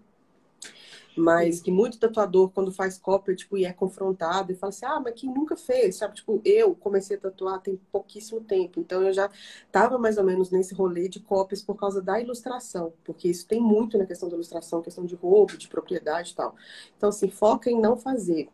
mas 1.15 1.61
que 1.61 1.71
muito 1.71 1.99
tatuador, 1.99 2.49
quando 2.49 2.71
faz 2.71 2.97
cópia, 2.97 3.35
tipo, 3.35 3.57
e 3.57 3.65
é 3.65 3.73
confrontado 3.73 4.51
e 4.51 4.55
fala 4.55 4.69
assim, 4.69 4.85
ah, 4.85 4.99
mas 4.99 5.13
quem 5.15 5.29
nunca 5.33 5.55
fez, 5.55 5.97
sabe? 5.97 6.15
Tipo, 6.15 6.41
eu 6.43 6.75
comecei 6.75 7.17
a 7.17 7.19
tatuar 7.19 7.61
tem 7.61 7.79
pouquíssimo 7.91 8.41
tempo, 8.41 8.79
então 8.79 9.03
eu 9.03 9.13
já 9.13 9.29
estava 9.65 9.97
mais 9.97 10.17
ou 10.17 10.23
menos 10.23 10.49
nesse 10.49 10.73
rolê 10.73 11.07
de 11.07 11.19
cópias 11.19 11.61
por 11.61 11.75
causa 11.75 12.01
da 12.01 12.19
ilustração, 12.19 12.93
porque 13.03 13.27
isso 13.29 13.47
tem 13.47 13.59
muito 13.61 13.97
na 13.97 14.05
questão 14.05 14.29
da 14.29 14.35
ilustração, 14.35 14.81
questão 14.81 15.05
de 15.05 15.15
roubo, 15.15 15.57
de 15.57 15.67
propriedade 15.67 16.31
e 16.31 16.35
tal. 16.35 16.55
Então, 16.97 17.09
assim, 17.09 17.29
foca 17.29 17.69
em 17.69 17.79
não 17.79 17.97
fazer. 17.97 18.49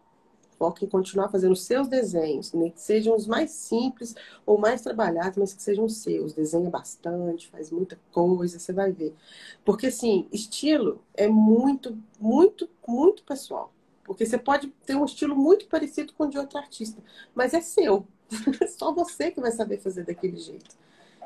Foca 0.60 0.84
em 0.84 0.90
continuar 0.90 1.30
fazendo 1.30 1.56
seus 1.56 1.88
desenhos, 1.88 2.52
né? 2.52 2.70
que 2.70 2.82
sejam 2.82 3.16
os 3.16 3.26
mais 3.26 3.52
simples 3.52 4.14
ou 4.46 4.58
mais 4.58 4.82
trabalhados, 4.82 5.38
mas 5.38 5.54
que 5.54 5.64
sejam 5.64 5.88
seus. 5.88 6.34
Desenha 6.34 6.70
bastante, 6.70 7.48
faz 7.48 7.72
muita 7.72 7.98
coisa, 8.12 8.60
você 8.60 8.74
vai 8.74 8.92
ver. 8.92 9.16
Porque, 9.64 9.88
assim, 9.88 10.28
estilo 10.34 11.02
é 11.16 11.30
muito, 11.30 11.98
muito, 12.20 12.70
muito 12.86 13.24
pessoal. 13.24 13.72
Porque 14.04 14.26
você 14.26 14.38
pode 14.38 14.68
ter 14.86 14.96
um 14.96 15.06
estilo 15.06 15.34
muito 15.34 15.66
parecido 15.68 16.12
com 16.12 16.26
o 16.26 16.30
de 16.30 16.38
outro 16.38 16.58
artista, 16.60 17.02
mas 17.34 17.54
é 17.54 17.62
seu. 17.62 18.06
Só 18.78 18.94
você 18.94 19.32
que 19.32 19.40
vai 19.40 19.52
saber 19.52 19.78
fazer 19.78 20.04
daquele 20.04 20.38
jeito. 20.38 20.76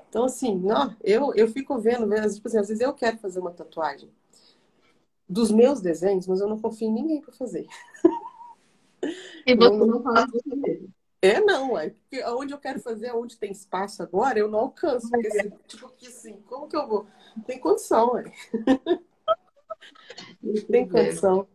Então, 0.09 0.25
assim, 0.25 0.55
não, 0.55 0.95
eu, 1.03 1.33
eu 1.33 1.47
fico 1.47 1.79
vendo, 1.79 2.07
vendo 2.07 2.31
tipo 2.31 2.47
assim, 2.47 2.59
às 2.59 2.67
vezes 2.67 2.81
eu 2.81 2.93
quero 2.93 3.17
fazer 3.17 3.39
uma 3.39 3.49
tatuagem 3.49 4.11
dos 5.27 5.51
meus 5.51 5.81
desenhos, 5.81 6.27
mas 6.27 6.39
eu 6.39 6.47
não 6.47 6.59
confio 6.59 6.87
em 6.87 6.93
ninguém 6.93 7.19
para 7.19 7.33
fazer. 7.33 7.65
E 9.45 9.55
você 9.55 9.77
não, 9.77 9.87
não 9.87 10.01
você 10.01 10.55
mesmo. 10.55 10.93
É, 11.21 11.39
não, 11.39 11.79
é. 11.79 11.91
Porque 11.91 12.21
onde 12.25 12.53
eu 12.53 12.57
quero 12.57 12.81
fazer, 12.81 13.13
onde 13.13 13.37
tem 13.37 13.51
espaço 13.51 14.03
agora, 14.03 14.37
eu 14.37 14.49
não 14.49 14.59
alcanço. 14.59 15.09
Porque, 15.09 15.27
assim, 15.27 15.51
tipo, 15.67 15.89
que 15.97 16.07
assim, 16.07 16.41
como 16.41 16.67
que 16.67 16.75
eu 16.75 16.85
vou? 16.85 17.07
Tem 17.47 17.57
condição, 17.59 18.17
é. 18.17 18.25
tem 20.69 20.87
condição. 20.89 21.47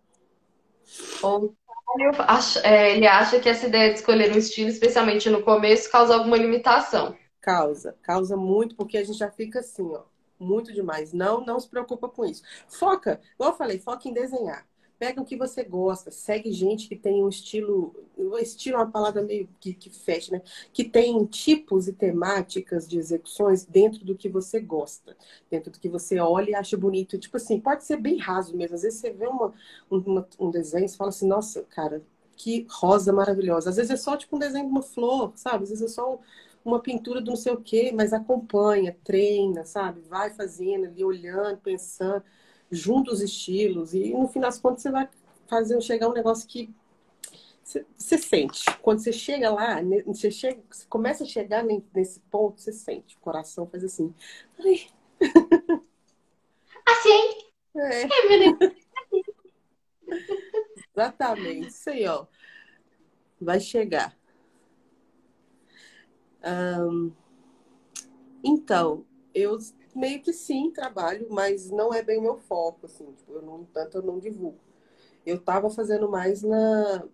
É, 2.65 2.97
ele 2.97 3.07
acha 3.07 3.39
que 3.41 3.49
essa 3.49 3.67
ideia 3.67 3.93
de 3.93 3.99
escolher 3.99 4.33
um 4.33 4.39
estilo, 4.39 4.71
especialmente 4.71 5.29
no 5.29 5.43
começo, 5.43 5.91
causa 5.91 6.15
alguma 6.15 6.39
limitação. 6.39 7.15
Causa, 7.41 7.95
causa 8.03 8.37
muito, 8.39 8.75
porque 8.75 8.97
a 8.97 9.05
gente 9.05 9.19
já 9.19 9.31
fica 9.31 9.61
assim, 9.61 9.95
ó, 9.95 10.05
muito 10.39 10.73
demais. 10.73 11.13
Não, 11.13 11.45
não 11.45 11.61
se 11.61 11.69
preocupa 11.69 12.09
com 12.09 12.25
isso. 12.25 12.43
Foca, 12.69 13.21
igual 13.35 13.51
eu 13.51 13.57
falei, 13.57 13.79
foca 13.79 14.09
em 14.09 14.15
desenhar. 14.15 14.67
Pega 14.99 15.21
o 15.21 15.25
que 15.25 15.37
você 15.37 15.63
gosta, 15.63 16.11
segue 16.11 16.51
gente 16.51 16.89
que 16.89 16.97
tem 16.97 17.23
um 17.23 17.29
estilo, 17.29 17.95
estilo 18.41 18.77
é 18.77 18.81
uma 18.81 18.91
palavra 18.91 19.23
meio 19.23 19.49
que, 19.61 19.73
que 19.73 19.91
fecha, 19.91 20.33
né? 20.33 20.43
Que 20.73 20.83
tem 20.83 21.25
tipos 21.27 21.87
e 21.87 21.93
temáticas 21.93 22.89
de 22.89 22.99
execuções 22.99 23.65
dentro 23.65 24.05
do 24.05 24.17
que 24.17 24.29
você 24.29 24.59
gosta, 24.61 25.17
dentro 25.49 25.71
do 25.71 25.79
que 25.79 25.89
você 25.89 26.19
olha 26.19 26.51
e 26.51 26.55
acha 26.55 26.77
bonito. 26.77 27.17
Tipo 27.17 27.37
assim, 27.37 27.61
pode 27.61 27.85
ser 27.85 27.97
bem 27.99 28.19
raso 28.19 28.57
mesmo. 28.57 28.75
Às 28.75 28.83
vezes 28.83 28.99
você 28.99 29.13
vê 29.13 29.29
uma, 29.29 29.55
uma 29.89 30.29
um 30.39 30.51
desenho 30.51 30.87
e 30.87 30.89
fala 30.89 31.11
assim, 31.11 31.29
nossa, 31.29 31.63
cara, 31.65 32.03
que 32.37 32.67
rosa 32.69 33.13
maravilhosa. 33.13 33.71
Às 33.71 33.77
vezes 33.77 33.93
é 33.93 33.97
só 33.97 34.17
tipo 34.17 34.35
um 34.35 34.39
desenho 34.41 34.65
de 34.67 34.71
uma 34.73 34.83
flor, 34.83 35.33
sabe? 35.37 35.63
Às 35.63 35.71
vezes 35.71 35.93
é 35.93 35.95
só 35.95 36.19
uma 36.65 36.81
pintura 36.81 37.21
do 37.21 37.31
não 37.31 37.37
sei 37.37 37.53
o 37.53 37.61
quê, 37.61 37.93
mas 37.95 38.13
acompanha, 38.13 38.97
treina, 39.05 39.65
sabe? 39.65 40.01
Vai 40.09 40.31
fazendo 40.31 40.87
ali, 40.87 41.05
olhando, 41.05 41.59
pensando 41.59 42.23
junta 42.71 43.13
os 43.13 43.21
estilos 43.21 43.95
e 43.95 44.11
no 44.13 44.29
fim 44.29 44.41
das 44.41 44.59
contas 44.59 44.83
você 44.83 44.91
vai 44.91 45.09
fazer 45.47 45.81
chegar 45.81 46.09
um 46.09 46.13
negócio 46.13 46.47
que 46.47 46.73
você, 47.97 48.17
sente. 48.19 48.65
Quando 48.81 49.01
você 49.01 49.13
chega 49.13 49.51
lá, 49.51 49.77
você, 50.07 50.31
chega, 50.31 50.63
você 50.71 50.87
começa 50.87 51.25
a 51.25 51.27
chegar 51.27 51.63
nesse 51.95 52.21
ponto, 52.31 52.61
você 52.61 52.73
sente. 52.73 53.17
O 53.17 53.21
coração 53.21 53.67
faz 53.67 53.85
assim. 53.85 54.15
Ai. 54.59 54.87
Assim? 56.87 57.49
É. 57.77 58.05
é 58.05 58.09
Exatamente. 60.97 61.69
Isso 61.69 61.91
aí, 61.91 62.07
ó. 62.07 62.27
Vai 63.39 63.61
chegar. 63.61 64.17
Um, 66.43 67.13
então, 68.43 69.05
eu 69.35 69.59
meio 69.99 70.23
que 70.23 70.33
sim, 70.33 70.71
trabalho, 70.71 71.27
mas 71.31 71.71
não 71.71 71.93
é 71.93 72.03
bem 72.03 72.19
o 72.19 72.23
meu 72.23 72.39
foco, 72.39 72.87
assim, 72.87 73.13
tipo, 73.13 73.33
eu 73.33 73.43
não, 73.43 73.65
tanto 73.67 73.99
eu 73.99 74.03
não 74.03 74.19
divulgo. 74.19 74.59
Eu 75.27 75.37
estava 75.37 75.71
fazendo 75.71 76.09
mais 76.11 76.43
na, 76.43 77.05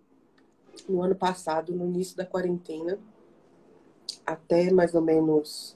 no 0.89 1.01
ano 1.03 1.15
passado, 1.15 1.73
no 1.75 1.85
início 1.85 2.17
da 2.17 2.25
quarentena, 2.25 2.99
até 4.25 4.71
mais 4.71 4.93
ou 4.93 5.01
menos 5.01 5.75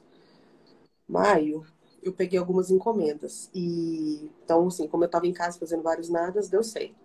maio, 1.07 1.65
eu 2.01 2.13
peguei 2.13 2.39
algumas 2.39 2.69
encomendas. 2.69 3.49
E 3.53 4.29
então, 4.43 4.67
assim, 4.67 4.87
como 4.87 5.03
eu 5.03 5.07
estava 5.07 5.27
em 5.27 5.33
casa 5.33 5.59
fazendo 5.59 5.83
vários 5.83 6.09
nadas, 6.09 6.49
deu 6.49 6.63
certo. 6.63 6.95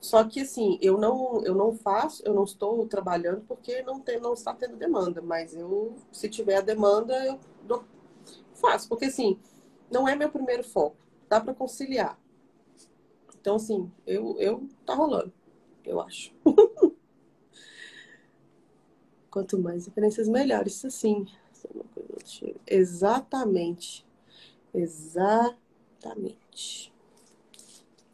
Só 0.00 0.24
que 0.24 0.40
assim, 0.40 0.78
eu 0.82 0.98
não, 0.98 1.44
eu 1.44 1.54
não 1.54 1.72
faço, 1.74 2.22
eu 2.26 2.34
não 2.34 2.42
estou 2.44 2.86
trabalhando 2.86 3.42
porque 3.46 3.82
não, 3.82 4.00
tem, 4.00 4.20
não 4.20 4.34
está 4.34 4.52
tendo 4.52 4.76
demanda, 4.76 5.22
mas 5.22 5.54
eu, 5.54 5.94
se 6.10 6.28
tiver 6.28 6.56
a 6.56 6.60
demanda, 6.60 7.14
eu 7.24 7.38
dou, 7.64 7.84
faço, 8.54 8.88
porque 8.88 9.06
assim, 9.06 9.38
não 9.92 10.08
é 10.08 10.16
meu 10.16 10.30
primeiro 10.30 10.64
foco. 10.64 10.96
Dá 11.28 11.40
para 11.40 11.54
conciliar. 11.54 12.18
Então, 13.40 13.56
assim, 13.56 13.90
eu, 14.06 14.36
eu 14.38 14.68
tá 14.86 14.94
rolando, 14.94 15.32
eu 15.84 16.00
acho. 16.00 16.32
Quanto 19.30 19.58
mais 19.58 19.86
referências, 19.86 20.28
melhor. 20.28 20.66
Isso 20.66 20.90
sim. 20.90 21.26
Exatamente. 22.66 24.06
Exatamente. 24.74 25.62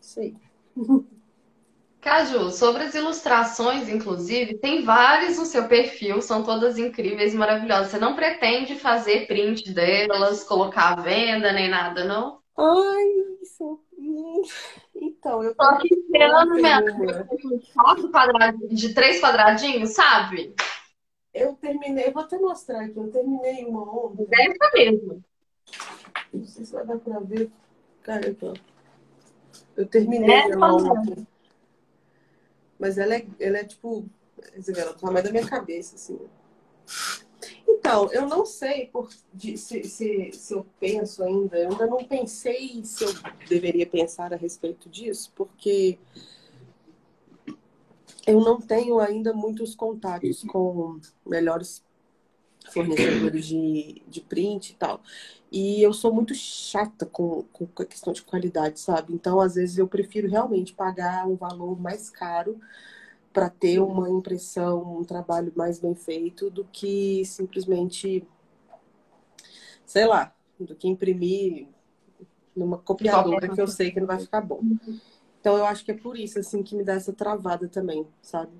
Isso 0.00 0.20
aí. 0.20 0.36
Caju, 2.08 2.50
sobre 2.50 2.84
as 2.84 2.94
ilustrações, 2.94 3.86
inclusive, 3.86 4.56
tem 4.56 4.82
várias 4.82 5.36
no 5.36 5.44
seu 5.44 5.68
perfil, 5.68 6.22
são 6.22 6.42
todas 6.42 6.78
incríveis 6.78 7.34
e 7.34 7.36
maravilhosas. 7.36 7.88
Você 7.88 7.98
não 7.98 8.16
pretende 8.16 8.76
fazer 8.76 9.26
print 9.26 9.74
delas, 9.74 10.42
colocar 10.42 10.94
à 10.94 11.02
venda, 11.02 11.52
nem 11.52 11.68
nada, 11.68 12.04
não? 12.04 12.38
Ai, 12.56 13.04
isso. 13.42 13.78
Hum, 13.98 14.40
então, 14.96 15.42
eu 15.42 15.54
tô 15.54 15.62
aqui 15.64 15.88
esperando 15.92 16.56
quadradinhos, 18.10 18.80
de 18.80 18.94
três 18.94 19.20
quadradinhos, 19.20 19.90
sabe? 19.90 20.54
Eu 21.34 21.56
terminei, 21.56 22.10
vou 22.10 22.22
até 22.22 22.38
mostrar 22.38 22.86
aqui, 22.86 22.96
eu 22.96 23.10
terminei 23.10 23.66
uma 23.66 23.82
onda. 23.82 24.24
Dessa 24.24 24.70
mesmo. 24.72 25.22
Não 26.32 26.44
sei 26.46 26.64
se 26.64 26.72
vai 26.72 26.86
dar 26.86 26.96
pra 26.96 27.20
ver. 27.20 27.50
Cara, 28.02 28.30
aqui, 28.30 28.46
ó. 28.46 28.54
Eu 29.76 29.86
terminei 29.86 30.30
É, 30.30 30.50
ela 30.50 30.74
olha. 30.74 31.28
Mas 32.78 32.98
ela 32.98 33.14
é, 33.16 33.26
ela 33.40 33.58
é 33.58 33.64
tipo, 33.64 34.08
ela 34.52 34.80
é 34.80 34.84
do 34.92 34.94
tamanho 34.94 35.24
da 35.24 35.30
minha 35.30 35.46
cabeça, 35.46 35.96
assim. 35.96 36.18
Então, 37.66 38.10
eu 38.12 38.26
não 38.26 38.44
sei 38.44 38.86
por, 38.86 39.08
de- 39.32 39.56
se, 39.56 39.84
se, 39.84 40.32
se 40.32 40.54
eu 40.54 40.66
penso 40.80 41.22
ainda, 41.22 41.58
eu 41.58 41.70
ainda 41.70 41.86
não 41.86 42.04
pensei 42.04 42.82
se 42.84 43.04
eu 43.04 43.10
deveria 43.48 43.86
pensar 43.86 44.32
a 44.32 44.36
respeito 44.36 44.88
disso, 44.88 45.32
porque 45.34 45.98
eu 48.26 48.40
não 48.40 48.60
tenho 48.60 48.98
ainda 48.98 49.32
muitos 49.32 49.74
contatos 49.74 50.42
com 50.44 51.00
melhores 51.24 51.82
fornecedores 52.72 53.46
de, 53.46 54.02
de 54.06 54.20
print 54.20 54.70
e 54.70 54.74
tal. 54.74 55.00
E 55.50 55.82
eu 55.82 55.92
sou 55.92 56.12
muito 56.12 56.34
chata 56.34 57.06
com, 57.06 57.44
com 57.52 57.82
a 57.82 57.84
questão 57.84 58.12
de 58.12 58.22
qualidade, 58.22 58.80
sabe? 58.80 59.14
Então, 59.14 59.40
às 59.40 59.54
vezes, 59.54 59.78
eu 59.78 59.88
prefiro 59.88 60.28
realmente 60.28 60.74
pagar 60.74 61.26
um 61.26 61.36
valor 61.36 61.80
mais 61.80 62.10
caro 62.10 62.58
para 63.32 63.48
ter 63.48 63.78
uma 63.78 64.08
impressão, 64.10 64.98
um 64.98 65.04
trabalho 65.04 65.52
mais 65.54 65.78
bem 65.78 65.94
feito 65.94 66.50
do 66.50 66.64
que 66.64 67.24
simplesmente, 67.24 68.26
sei 69.86 70.06
lá, 70.06 70.34
do 70.58 70.74
que 70.74 70.88
imprimir 70.88 71.68
numa 72.54 72.78
copiadora 72.78 73.48
que 73.48 73.60
eu 73.60 73.68
sei 73.68 73.90
que 73.90 74.00
não 74.00 74.06
vai 74.06 74.18
ficar 74.18 74.40
bom. 74.40 74.60
Então 75.40 75.56
eu 75.56 75.64
acho 75.64 75.84
que 75.84 75.92
é 75.92 75.94
por 75.94 76.18
isso 76.18 76.38
assim 76.38 76.62
que 76.62 76.74
me 76.74 76.82
dá 76.82 76.94
essa 76.94 77.12
travada 77.12 77.68
também, 77.68 78.06
sabe? 78.20 78.50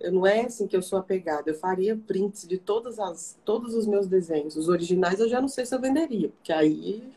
Eu 0.00 0.12
não 0.12 0.26
é 0.26 0.42
assim 0.46 0.66
que 0.66 0.76
eu 0.76 0.82
sou 0.82 0.98
apegada. 0.98 1.50
Eu 1.50 1.54
faria 1.54 1.96
prints 1.96 2.46
de 2.48 2.58
todas 2.58 2.98
as 2.98 3.38
todos 3.44 3.74
os 3.74 3.86
meus 3.86 4.06
desenhos. 4.08 4.56
Os 4.56 4.68
originais 4.68 5.20
eu 5.20 5.28
já 5.28 5.40
não 5.40 5.48
sei 5.48 5.66
se 5.66 5.74
eu 5.74 5.80
venderia, 5.80 6.30
porque 6.30 6.52
aí 6.52 7.12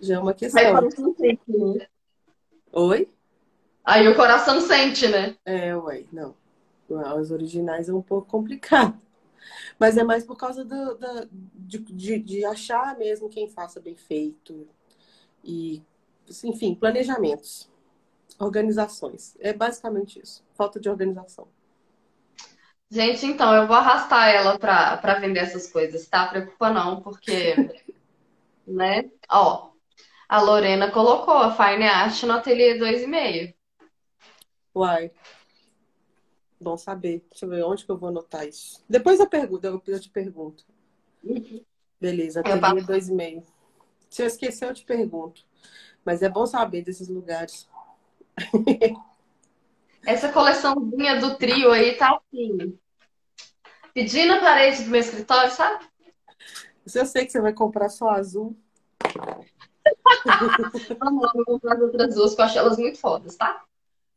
já 0.00 0.16
é 0.16 0.18
uma 0.18 0.32
Aí 0.54 0.66
o 0.66 0.70
questão. 0.70 0.72
coração 0.72 1.14
sente, 1.18 1.42
né? 1.48 1.86
Oi? 2.72 3.08
Aí 3.84 4.06
o 4.06 4.14
coração 4.14 4.60
sente, 4.60 5.08
né? 5.08 5.34
É, 5.44 5.74
ué, 5.76 6.04
não. 6.12 6.34
Não, 6.88 7.20
Os 7.20 7.30
originais 7.30 7.88
é 7.88 7.94
um 7.94 8.02
pouco 8.02 8.28
complicado. 8.28 8.98
Mas 9.78 9.96
é 9.98 10.04
mais 10.04 10.24
por 10.24 10.36
causa 10.36 10.64
do, 10.64 10.96
da- 10.98 11.28
de, 11.54 11.78
de, 11.80 12.18
de 12.18 12.44
achar 12.44 12.96
mesmo 12.98 13.28
quem 13.28 13.48
faça 13.48 13.80
bem 13.80 13.96
feito. 13.96 14.68
E, 15.44 15.82
enfim, 16.44 16.74
planejamentos. 16.74 17.70
Organizações. 18.38 19.36
É 19.40 19.52
basicamente 19.52 20.20
isso. 20.22 20.44
Falta 20.54 20.80
de 20.80 20.88
organização. 20.90 21.48
Gente, 22.90 23.26
então, 23.26 23.54
eu 23.54 23.66
vou 23.66 23.76
arrastar 23.76 24.28
ela 24.30 24.58
pra, 24.58 24.96
pra 24.96 25.18
vender 25.18 25.40
essas 25.40 25.70
coisas, 25.70 26.06
tá? 26.06 26.26
Preocupa 26.26 26.70
não, 26.70 27.02
porque, 27.02 27.54
né? 28.66 29.10
Ó, 29.30 29.72
a 30.28 30.40
Lorena 30.40 30.90
colocou 30.90 31.34
a 31.34 31.54
Fine 31.54 31.84
Art 31.86 32.22
no 32.22 32.32
ateliê 32.32 32.78
2,5. 32.78 33.54
Uai. 34.74 35.10
Bom 36.60 36.76
saber. 36.76 37.24
Deixa 37.30 37.44
eu 37.44 37.50
ver 37.50 37.64
onde 37.64 37.84
que 37.84 37.90
eu 37.90 37.98
vou 37.98 38.08
anotar 38.08 38.46
isso. 38.46 38.82
Depois 38.88 39.20
eu 39.20 39.28
pergunto, 39.28 39.66
eu, 39.66 40.00
te 40.00 40.08
pergunto. 40.08 40.64
Beleza, 42.00 42.42
Eu 42.44 42.54
ateliê 42.54 42.82
dois 42.82 43.08
e 43.08 43.14
meio. 43.14 43.42
Se 44.08 44.22
eu 44.22 44.26
esquecer, 44.26 44.68
eu 44.68 44.74
te 44.74 44.84
pergunto. 44.84 45.44
Mas 46.04 46.22
é 46.22 46.28
bom 46.28 46.46
saber 46.46 46.82
desses 46.82 47.08
lugares. 47.08 47.68
Essa 50.06 50.32
coleçãozinha 50.32 51.20
do 51.20 51.36
trio 51.36 51.70
aí 51.70 51.96
tá 51.96 52.18
assim. 52.32 52.78
Pedindo 53.92 54.32
a 54.34 54.40
parede 54.40 54.84
do 54.84 54.90
meu 54.90 55.00
escritório, 55.00 55.50
sabe? 55.50 55.84
Eu 56.94 57.04
sei 57.06 57.26
que 57.26 57.32
você 57.32 57.40
vai 57.40 57.52
comprar 57.52 57.88
só 57.88 58.10
azul, 58.10 58.56
Vamos 60.98 61.22
lá, 61.22 61.32
vou 61.34 61.44
comprar 61.44 61.74
as 61.74 61.80
outras 61.82 62.14
duas, 62.14 62.34
que 62.34 62.40
eu 62.40 62.44
acho 62.44 62.58
elas 62.58 62.78
muito 62.78 62.98
fodas, 62.98 63.36
tá? 63.36 63.64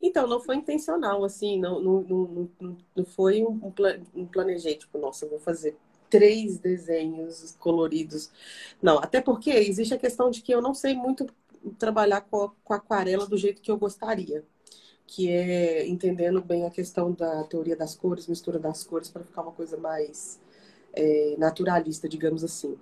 Então, 0.00 0.26
não 0.26 0.40
foi 0.40 0.56
intencional, 0.56 1.24
assim, 1.24 1.58
não, 1.60 1.80
não, 1.80 2.00
não, 2.02 2.50
não, 2.60 2.76
não 2.96 3.04
foi 3.04 3.42
um, 3.42 3.70
pla- 3.70 3.98
um 4.14 4.26
planejei, 4.26 4.74
tipo, 4.74 4.98
nossa, 4.98 5.24
eu 5.24 5.30
vou 5.30 5.38
fazer 5.38 5.76
três 6.10 6.58
desenhos 6.58 7.56
coloridos. 7.58 8.30
Não, 8.82 8.98
até 8.98 9.20
porque 9.20 9.50
existe 9.50 9.94
a 9.94 9.98
questão 9.98 10.30
de 10.30 10.42
que 10.42 10.52
eu 10.52 10.60
não 10.60 10.74
sei 10.74 10.94
muito 10.94 11.26
trabalhar 11.78 12.22
com, 12.22 12.44
a- 12.44 12.50
com 12.64 12.74
aquarela 12.74 13.26
do 13.26 13.36
jeito 13.36 13.62
que 13.62 13.70
eu 13.70 13.78
gostaria, 13.78 14.44
que 15.14 15.30
é 15.30 15.86
entendendo 15.86 16.40
bem 16.42 16.64
a 16.66 16.70
questão 16.70 17.12
da 17.12 17.44
teoria 17.44 17.76
das 17.76 17.94
cores, 17.94 18.26
mistura 18.28 18.58
das 18.58 18.84
cores, 18.84 19.10
para 19.10 19.24
ficar 19.24 19.42
uma 19.42 19.52
coisa 19.52 19.76
mais 19.76 20.40
é, 20.94 21.36
naturalista, 21.38 22.08
digamos 22.08 22.44
assim. 22.44 22.78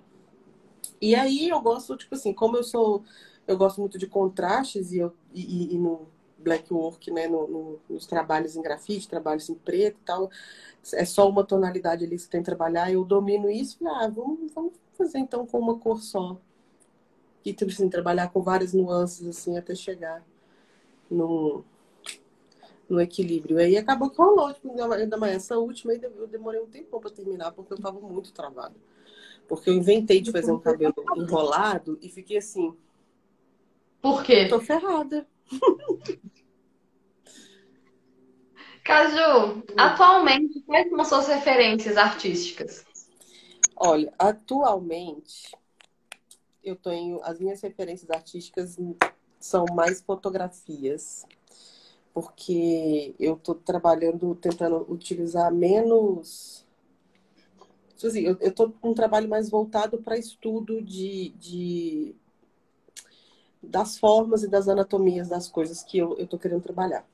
E 1.00 1.14
aí 1.14 1.48
eu 1.48 1.60
gosto, 1.60 1.96
tipo 1.96 2.14
assim, 2.14 2.32
como 2.32 2.56
eu 2.56 2.62
sou, 2.64 3.02
eu 3.46 3.56
gosto 3.56 3.80
muito 3.80 3.98
de 3.98 4.06
contrastes 4.06 4.92
e, 4.92 4.98
eu, 4.98 5.12
e, 5.34 5.74
e- 5.74 5.78
no 5.78 6.06
black 6.38 6.72
work, 6.72 7.10
né, 7.10 7.26
no, 7.28 7.46
no- 7.48 7.80
nos 7.88 8.06
trabalhos 8.06 8.56
em 8.56 8.62
grafite, 8.62 9.08
trabalhos 9.08 9.48
em 9.48 9.54
preto 9.54 9.98
e 10.00 10.04
tal, 10.04 10.30
é 10.94 11.04
só 11.04 11.28
uma 11.28 11.44
tonalidade 11.44 12.04
ali 12.04 12.16
que 12.16 12.22
você 12.22 12.28
tem 12.30 12.40
que 12.42 12.46
trabalhar, 12.46 12.92
eu 12.92 13.04
domino 13.04 13.50
isso, 13.50 13.78
ah, 13.86 14.08
vamos, 14.08 14.52
vamos 14.54 14.72
fazer 14.96 15.18
então 15.18 15.46
com 15.46 15.58
uma 15.58 15.78
cor 15.78 16.02
só. 16.02 16.38
E 17.44 17.52
tipo 17.54 17.70
assim, 17.70 17.88
trabalhar 17.88 18.28
com 18.30 18.42
várias 18.42 18.72
nuances 18.74 19.26
assim 19.26 19.56
até 19.56 19.74
chegar 19.74 20.22
no, 21.10 21.64
no 22.90 23.00
equilíbrio. 23.00 23.58
Aí 23.58 23.76
acabou 23.76 24.10
que 24.10 24.18
rolou, 24.18 24.52
tipo, 24.52 24.70
ainda 24.92 25.16
mais 25.16 25.36
essa 25.36 25.56
última 25.58 25.92
eu 25.94 26.26
demorei 26.26 26.60
um 26.60 26.66
tempo 26.66 27.00
para 27.00 27.10
terminar, 27.10 27.52
porque 27.52 27.72
eu 27.72 27.78
tava 27.78 28.00
muito 28.00 28.32
travada. 28.32 28.74
Porque 29.48 29.70
eu 29.70 29.74
inventei 29.74 30.20
de 30.20 30.30
fazer 30.32 30.52
um 30.52 30.58
cabelo 30.58 30.94
enrolado 31.16 31.98
e 32.02 32.08
fiquei 32.08 32.38
assim, 32.38 32.76
Por 34.02 34.22
quê? 34.22 34.46
tô 34.48 34.60
ferrada. 34.60 35.26
Caju, 38.82 39.62
atualmente, 39.76 40.62
quais 40.62 40.88
são 40.88 41.04
suas 41.04 41.28
referências 41.28 41.96
artísticas? 41.96 42.84
Olha, 43.76 44.12
atualmente 44.18 45.56
eu 46.62 46.76
tenho 46.76 47.20
as 47.22 47.38
minhas 47.38 47.60
referências 47.60 48.10
artísticas 48.10 48.76
são 49.38 49.64
mais 49.74 50.02
fotografias, 50.02 51.24
porque 52.12 53.14
eu 53.18 53.36
tô 53.36 53.54
trabalhando, 53.54 54.34
tentando 54.34 54.84
utilizar 54.88 55.52
menos. 55.52 56.66
Tipo 57.96 58.06
Assim, 58.06 58.36
eu, 58.40 58.52
tô 58.52 58.70
com 58.70 58.90
um 58.90 58.94
trabalho 58.94 59.28
mais 59.28 59.50
voltado 59.50 59.98
para 59.98 60.16
estudo 60.16 60.80
de, 60.82 61.30
de 61.38 62.14
das 63.62 63.98
formas 63.98 64.42
e 64.42 64.48
das 64.48 64.68
anatomias 64.68 65.28
das 65.28 65.48
coisas 65.48 65.82
que 65.82 65.98
eu, 65.98 66.26
tô 66.26 66.38
querendo 66.38 66.62
trabalhar. 66.62 67.06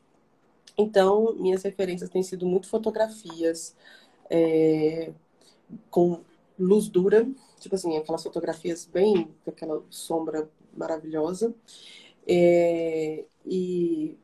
Então, 0.78 1.34
minhas 1.34 1.62
referências 1.62 2.08
têm 2.08 2.22
sido 2.22 2.46
muito 2.46 2.68
fotografias 2.68 3.74
é, 4.30 5.12
com 5.90 6.20
luz 6.58 6.88
dura, 6.88 7.28
tipo 7.58 7.74
assim, 7.74 7.96
aquelas 7.96 8.22
fotografias 8.22 8.86
bem 8.86 9.28
com 9.44 9.50
aquela 9.50 9.82
sombra 9.90 10.48
maravilhosa. 10.76 11.54
É, 12.26 13.24
e 13.44 14.16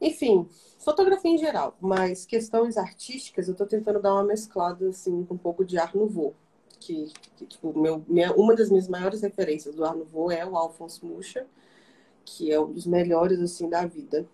enfim, 0.00 0.48
fotografia 0.78 1.30
em 1.30 1.38
geral, 1.38 1.76
mas 1.80 2.24
questões 2.24 2.76
artísticas 2.76 3.48
eu 3.48 3.54
tô 3.54 3.66
tentando 3.66 4.00
dar 4.00 4.14
uma 4.14 4.24
mesclada 4.24 4.88
assim 4.88 5.24
com 5.24 5.34
um 5.34 5.38
pouco 5.38 5.64
de 5.64 5.78
Art 5.78 5.94
Nouveau, 5.94 6.34
que, 6.78 7.12
que 7.36 7.46
tipo, 7.46 7.78
meu, 7.78 8.04
minha, 8.08 8.32
uma 8.32 8.54
das 8.54 8.70
minhas 8.70 8.88
maiores 8.88 9.20
referências 9.22 9.74
do 9.74 9.84
Art 9.84 9.96
Nouveau 9.96 10.30
é 10.30 10.46
o 10.46 10.56
Alphonse 10.56 11.04
Mucha, 11.04 11.46
que 12.24 12.50
é 12.52 12.60
um 12.60 12.72
dos 12.72 12.86
melhores 12.86 13.40
assim 13.40 13.68
da 13.68 13.84
vida. 13.86 14.26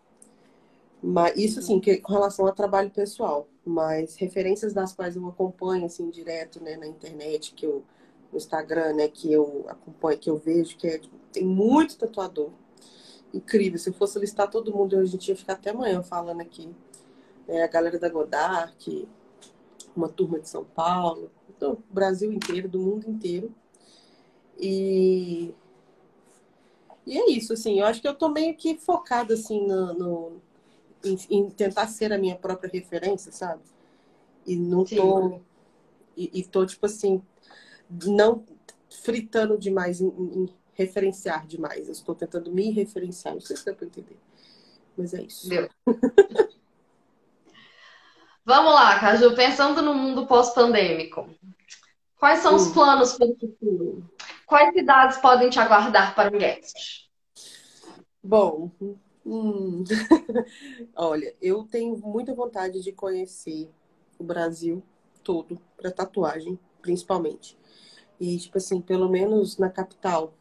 Mas 1.02 1.36
isso 1.36 1.58
assim, 1.60 1.78
que, 1.78 1.98
com 1.98 2.12
relação 2.12 2.46
a 2.46 2.52
trabalho 2.52 2.90
pessoal, 2.90 3.48
mas 3.64 4.16
referências 4.16 4.72
das 4.72 4.92
quais 4.92 5.16
eu 5.16 5.26
acompanho 5.28 5.84
assim 5.84 6.08
direto, 6.10 6.62
né, 6.62 6.76
na 6.76 6.86
internet, 6.86 7.52
que 7.54 7.66
eu 7.66 7.84
no 8.32 8.38
Instagram, 8.38 8.94
né, 8.94 9.08
que 9.08 9.32
eu 9.32 9.64
acompanho, 9.68 10.18
que 10.18 10.30
eu 10.30 10.36
vejo, 10.36 10.76
que 10.76 10.86
é, 10.86 10.98
tipo, 10.98 11.16
tem 11.32 11.44
muito 11.44 11.96
tatuador. 11.96 12.50
Incrível, 13.36 13.78
se 13.78 13.90
eu 13.90 13.94
fosse 13.94 14.18
listar 14.18 14.50
todo 14.50 14.74
mundo, 14.74 14.98
a 14.98 15.04
gente 15.04 15.28
ia 15.28 15.36
ficar 15.36 15.52
até 15.52 15.70
amanhã 15.70 16.02
falando 16.02 16.40
aqui. 16.40 16.74
É, 17.46 17.62
a 17.62 17.66
galera 17.66 17.98
da 17.98 18.08
Godard, 18.08 19.08
uma 19.94 20.08
turma 20.08 20.40
de 20.40 20.48
São 20.48 20.64
Paulo, 20.64 21.30
do 21.60 21.78
Brasil 21.90 22.32
inteiro, 22.32 22.68
do 22.68 22.80
mundo 22.80 23.08
inteiro. 23.08 23.54
E 24.58 25.54
e 27.06 27.16
é 27.16 27.30
isso, 27.30 27.52
assim, 27.52 27.78
eu 27.78 27.86
acho 27.86 28.00
que 28.00 28.08
eu 28.08 28.14
tô 28.14 28.28
meio 28.28 28.56
que 28.56 28.76
focada, 28.78 29.34
assim, 29.34 29.64
no, 29.64 29.94
no 29.94 30.32
em, 31.04 31.16
em, 31.30 31.50
tentar 31.50 31.86
ser 31.86 32.12
a 32.12 32.18
minha 32.18 32.34
própria 32.34 32.68
referência, 32.68 33.30
sabe? 33.30 33.62
E 34.44 34.56
não 34.56 34.84
tô... 34.84 35.40
E, 36.16 36.40
e 36.40 36.44
tô, 36.44 36.64
tipo 36.66 36.86
assim, 36.86 37.22
não 38.06 38.42
fritando 39.02 39.56
demais 39.58 40.00
em, 40.00 40.08
em 40.08 40.48
referenciar 40.76 41.46
demais. 41.46 41.86
Eu 41.86 41.92
estou 41.92 42.14
tentando 42.14 42.52
me 42.52 42.70
referenciar, 42.70 43.34
não 43.34 43.40
sei 43.40 43.56
se 43.56 43.64
dá 43.66 43.74
pra 43.74 43.86
entender. 43.86 44.16
Mas 44.96 45.14
é 45.14 45.22
isso. 45.22 45.48
Deu. 45.48 45.68
Vamos 48.44 48.72
lá, 48.72 49.00
Caju, 49.00 49.34
pensando 49.34 49.82
no 49.82 49.92
mundo 49.92 50.26
pós-pandêmico. 50.26 51.28
Quais 52.18 52.40
são 52.40 52.54
os 52.54 52.68
Hum. 52.68 52.72
planos 52.72 53.14
para 53.14 53.26
o 53.26 53.36
futuro? 53.36 54.10
Quais 54.46 54.72
cidades 54.72 55.18
podem 55.18 55.50
te 55.50 55.58
aguardar 55.58 56.14
para 56.14 56.32
um 56.34 56.38
guest? 56.38 57.08
Bom, 58.22 58.70
hum, 59.24 59.82
olha, 60.94 61.34
eu 61.42 61.64
tenho 61.64 61.96
muita 61.98 62.32
vontade 62.34 62.80
de 62.82 62.92
conhecer 62.92 63.68
o 64.18 64.24
Brasil 64.24 64.82
todo 65.24 65.60
para 65.76 65.90
tatuagem, 65.90 66.58
principalmente. 66.80 67.58
E, 68.20 68.38
tipo 68.38 68.58
assim, 68.58 68.80
pelo 68.80 69.08
menos 69.08 69.58
na 69.58 69.68
capital 69.68 70.32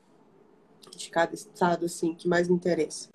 de 0.98 1.10
cada 1.10 1.34
estado, 1.34 1.86
assim, 1.86 2.14
que 2.14 2.28
mais 2.28 2.48
me 2.48 2.56
interessa. 2.56 3.10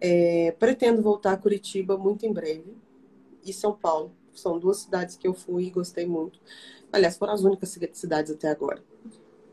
É, 0.00 0.52
pretendo 0.52 1.02
voltar 1.02 1.32
a 1.32 1.36
Curitiba 1.36 1.96
muito 1.96 2.24
em 2.24 2.32
breve 2.32 2.76
e 3.44 3.52
São 3.52 3.72
Paulo. 3.72 4.12
São 4.32 4.58
duas 4.58 4.78
cidades 4.78 5.16
que 5.16 5.26
eu 5.26 5.34
fui 5.34 5.64
e 5.64 5.70
gostei 5.70 6.06
muito. 6.06 6.40
Aliás, 6.92 7.16
foram 7.16 7.32
as 7.32 7.42
únicas 7.42 7.76
cidades 7.92 8.32
até 8.32 8.48
agora. 8.48 8.82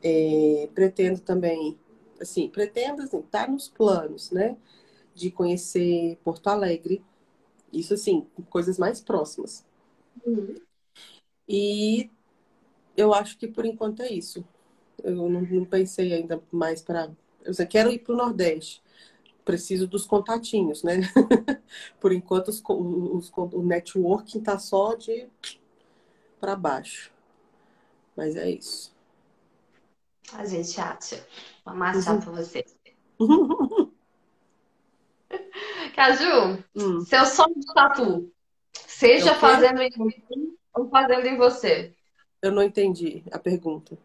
É, 0.03 0.69
pretendo 0.75 1.19
também, 1.19 1.77
assim, 2.21 2.47
pretendo 2.47 3.01
assim, 3.01 3.19
estar 3.19 3.45
tá 3.45 3.51
nos 3.51 3.67
planos, 3.67 4.31
né? 4.31 4.55
De 5.13 5.31
conhecer 5.31 6.17
Porto 6.23 6.47
Alegre. 6.47 7.03
Isso, 7.73 7.95
assim, 7.95 8.27
coisas 8.49 8.77
mais 8.77 9.01
próximas. 9.01 9.65
Uhum. 10.25 10.55
E 11.47 12.09
eu 12.95 13.13
acho 13.13 13.37
que 13.37 13.47
por 13.47 13.65
enquanto 13.65 14.01
é 14.01 14.11
isso. 14.11 14.45
Eu 15.03 15.15
não, 15.15 15.41
não 15.41 15.65
pensei 15.65 16.13
ainda 16.13 16.41
mais 16.51 16.81
para. 16.81 17.11
Eu 17.45 17.67
quero 17.67 17.91
ir 17.91 17.99
para 17.99 18.13
o 18.13 18.17
Nordeste. 18.17 18.83
Preciso 19.43 19.87
dos 19.87 20.05
contatinhos, 20.05 20.81
né? 20.83 21.01
por 21.99 22.11
enquanto, 22.11 22.47
os, 22.49 22.61
os, 22.67 23.31
o 23.35 23.61
networking 23.61 24.41
tá 24.41 24.57
só 24.57 24.95
de 24.95 25.29
para 26.39 26.55
baixo. 26.55 27.11
Mas 28.15 28.35
é 28.35 28.49
isso. 28.49 28.95
A 30.33 30.45
gente 30.45 30.79
acha. 30.81 31.25
Vamos 31.63 31.87
achar 31.87 32.15
uhum. 32.15 32.21
pra 32.21 32.31
você. 32.31 32.65
Caju, 35.95 36.63
hum. 36.75 37.01
seu 37.01 37.25
sonho 37.25 37.55
de 37.55 37.73
tatu, 37.73 38.31
seja 38.73 39.33
fazendo 39.35 39.81
em 39.81 39.91
mim 39.97 40.55
ou 40.73 40.89
fazendo 40.89 41.25
em 41.25 41.37
você? 41.37 41.95
Eu 42.41 42.51
não 42.51 42.61
entendi 42.61 43.23
a 43.31 43.39
pergunta. 43.39 43.97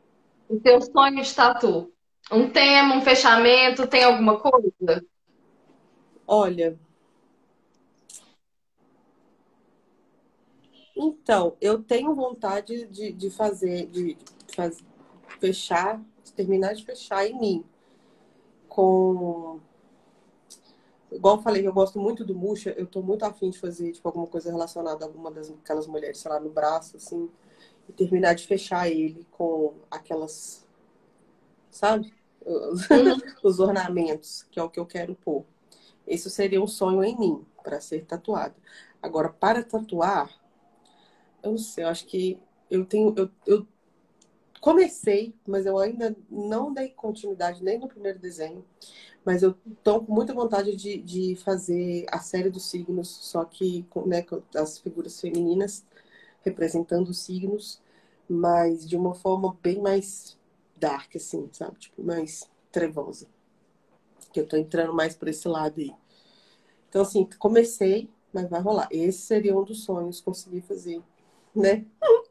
O 0.48 0.60
seu 0.60 0.80
sonho 0.80 1.22
de 1.22 1.34
tatu? 1.34 1.92
Um 2.32 2.48
tema, 2.50 2.94
um 2.96 3.00
fechamento, 3.02 3.86
tem 3.86 4.04
alguma 4.04 4.38
coisa? 4.38 5.04
Olha. 6.26 6.78
Então, 10.96 11.56
eu 11.60 11.82
tenho 11.82 12.14
vontade 12.14 12.86
de, 12.86 13.12
de 13.12 13.30
fazer, 13.30 13.86
de, 13.86 14.14
de 14.14 14.54
fazer, 14.54 14.84
fechar 15.40 16.00
terminar 16.40 16.74
de 16.74 16.84
fechar 16.84 17.26
em 17.26 17.38
mim. 17.38 17.64
Com. 18.68 19.60
Igual 21.12 21.36
eu 21.36 21.42
falei, 21.42 21.66
eu 21.66 21.72
gosto 21.72 21.98
muito 21.98 22.24
do 22.24 22.34
Muxa, 22.34 22.70
eu 22.70 22.86
tô 22.86 23.02
muito 23.02 23.24
afim 23.24 23.50
de 23.50 23.58
fazer, 23.58 23.90
tipo, 23.92 24.06
alguma 24.06 24.28
coisa 24.28 24.50
relacionada 24.50 25.04
a 25.04 25.08
alguma 25.08 25.30
das 25.30 25.50
aquelas 25.50 25.86
mulheres, 25.86 26.18
sei 26.18 26.30
lá, 26.30 26.38
no 26.38 26.50
braço, 26.50 26.96
assim, 26.96 27.28
e 27.88 27.92
terminar 27.92 28.34
de 28.34 28.46
fechar 28.46 28.88
ele 28.88 29.26
com 29.32 29.74
aquelas. 29.90 30.64
Sabe? 31.70 32.12
Os, 32.44 32.88
os 33.42 33.60
ornamentos, 33.60 34.46
que 34.50 34.58
é 34.58 34.62
o 34.62 34.70
que 34.70 34.80
eu 34.80 34.86
quero 34.86 35.14
pôr. 35.14 35.44
Isso 36.06 36.30
seria 36.30 36.62
um 36.62 36.66
sonho 36.66 37.04
em 37.04 37.18
mim, 37.18 37.44
para 37.62 37.80
ser 37.80 38.04
tatuado. 38.04 38.54
Agora, 39.02 39.28
para 39.28 39.62
tatuar, 39.62 40.30
eu 41.42 41.52
não 41.52 41.58
sei, 41.58 41.84
eu 41.84 41.88
acho 41.88 42.06
que 42.06 42.38
eu 42.70 42.84
tenho. 42.84 43.14
Eu, 43.16 43.30
eu 43.46 43.66
comecei, 44.60 45.34
mas 45.46 45.66
eu 45.66 45.78
ainda 45.78 46.14
não 46.30 46.72
dei 46.72 46.90
continuidade 46.90 47.62
nem 47.62 47.78
no 47.78 47.88
primeiro 47.88 48.18
desenho. 48.18 48.64
Mas 49.24 49.42
eu 49.42 49.54
tô 49.82 50.02
com 50.02 50.12
muita 50.12 50.34
vontade 50.34 50.74
de, 50.76 50.98
de 50.98 51.36
fazer 51.36 52.06
a 52.10 52.18
série 52.20 52.50
dos 52.50 52.64
signos, 52.70 53.08
só 53.08 53.44
que 53.44 53.86
né, 54.06 54.22
com 54.22 54.42
as 54.54 54.78
figuras 54.78 55.20
femininas 55.20 55.84
representando 56.42 57.08
os 57.08 57.18
signos, 57.20 57.82
mas 58.28 58.88
de 58.88 58.96
uma 58.96 59.14
forma 59.14 59.56
bem 59.62 59.80
mais 59.80 60.38
dark, 60.80 61.14
assim, 61.16 61.48
sabe? 61.52 61.78
Tipo, 61.78 62.02
mais 62.02 62.50
trevosa. 62.72 63.28
Que 64.32 64.40
eu 64.40 64.48
tô 64.48 64.56
entrando 64.56 64.94
mais 64.94 65.14
por 65.14 65.28
esse 65.28 65.46
lado 65.46 65.80
aí. 65.80 65.92
Então, 66.88 67.02
assim, 67.02 67.28
comecei, 67.38 68.10
mas 68.32 68.48
vai 68.48 68.60
rolar. 68.60 68.88
Esse 68.90 69.18
seria 69.18 69.56
um 69.56 69.62
dos 69.62 69.84
sonhos, 69.84 70.20
conseguir 70.20 70.62
fazer, 70.62 71.02
né? 71.54 71.84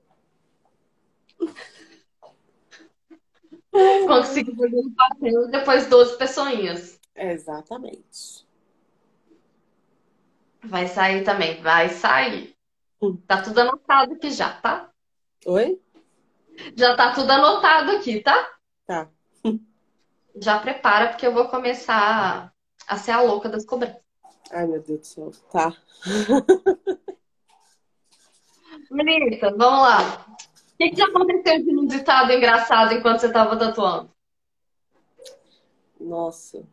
Consegui 4.08 4.56
fazer 4.56 4.76
um 4.76 4.94
papel 4.94 5.44
e 5.48 5.52
depois 5.52 5.88
12 5.88 6.18
pessoinhas. 6.18 7.00
Exatamente. 7.16 8.46
Vai 10.64 10.88
sair 10.88 11.24
também, 11.24 11.62
vai 11.62 11.90
sair. 11.90 12.56
Hum. 13.02 13.18
Tá 13.28 13.42
tudo 13.42 13.60
anotado 13.60 14.14
aqui 14.14 14.32
já, 14.32 14.54
tá? 14.60 14.92
Oi? 15.46 15.80
Já 16.76 16.96
tá 16.96 17.14
tudo 17.14 17.32
anotado 17.32 17.92
aqui, 17.92 18.22
tá? 18.22 18.50
Tá. 18.86 19.10
Já 20.42 20.60
prepara, 20.60 21.10
porque 21.10 21.28
eu 21.28 21.34
vou 21.34 21.50
começar 21.50 22.54
a 22.88 22.98
ser 22.98 23.12
a 23.12 23.22
louca 23.22 23.50
das 23.50 23.66
cobranças. 23.66 24.02
Ai, 24.52 24.66
meu 24.66 24.82
Deus 24.82 25.00
do 25.00 25.06
céu. 25.06 25.32
Tá. 25.52 25.74
Menina, 28.90 29.38
vamos 29.58 29.82
lá 29.82 30.26
que, 30.80 30.92
que 30.92 30.96
já 30.96 31.08
aconteceu 31.08 31.62
de 31.62 31.70
inusitado, 31.70 32.32
engraçado 32.32 32.94
enquanto 32.94 33.20
você 33.20 33.28
estava 33.28 33.60
tatuando? 33.60 34.10
Nossa. 36.00 36.66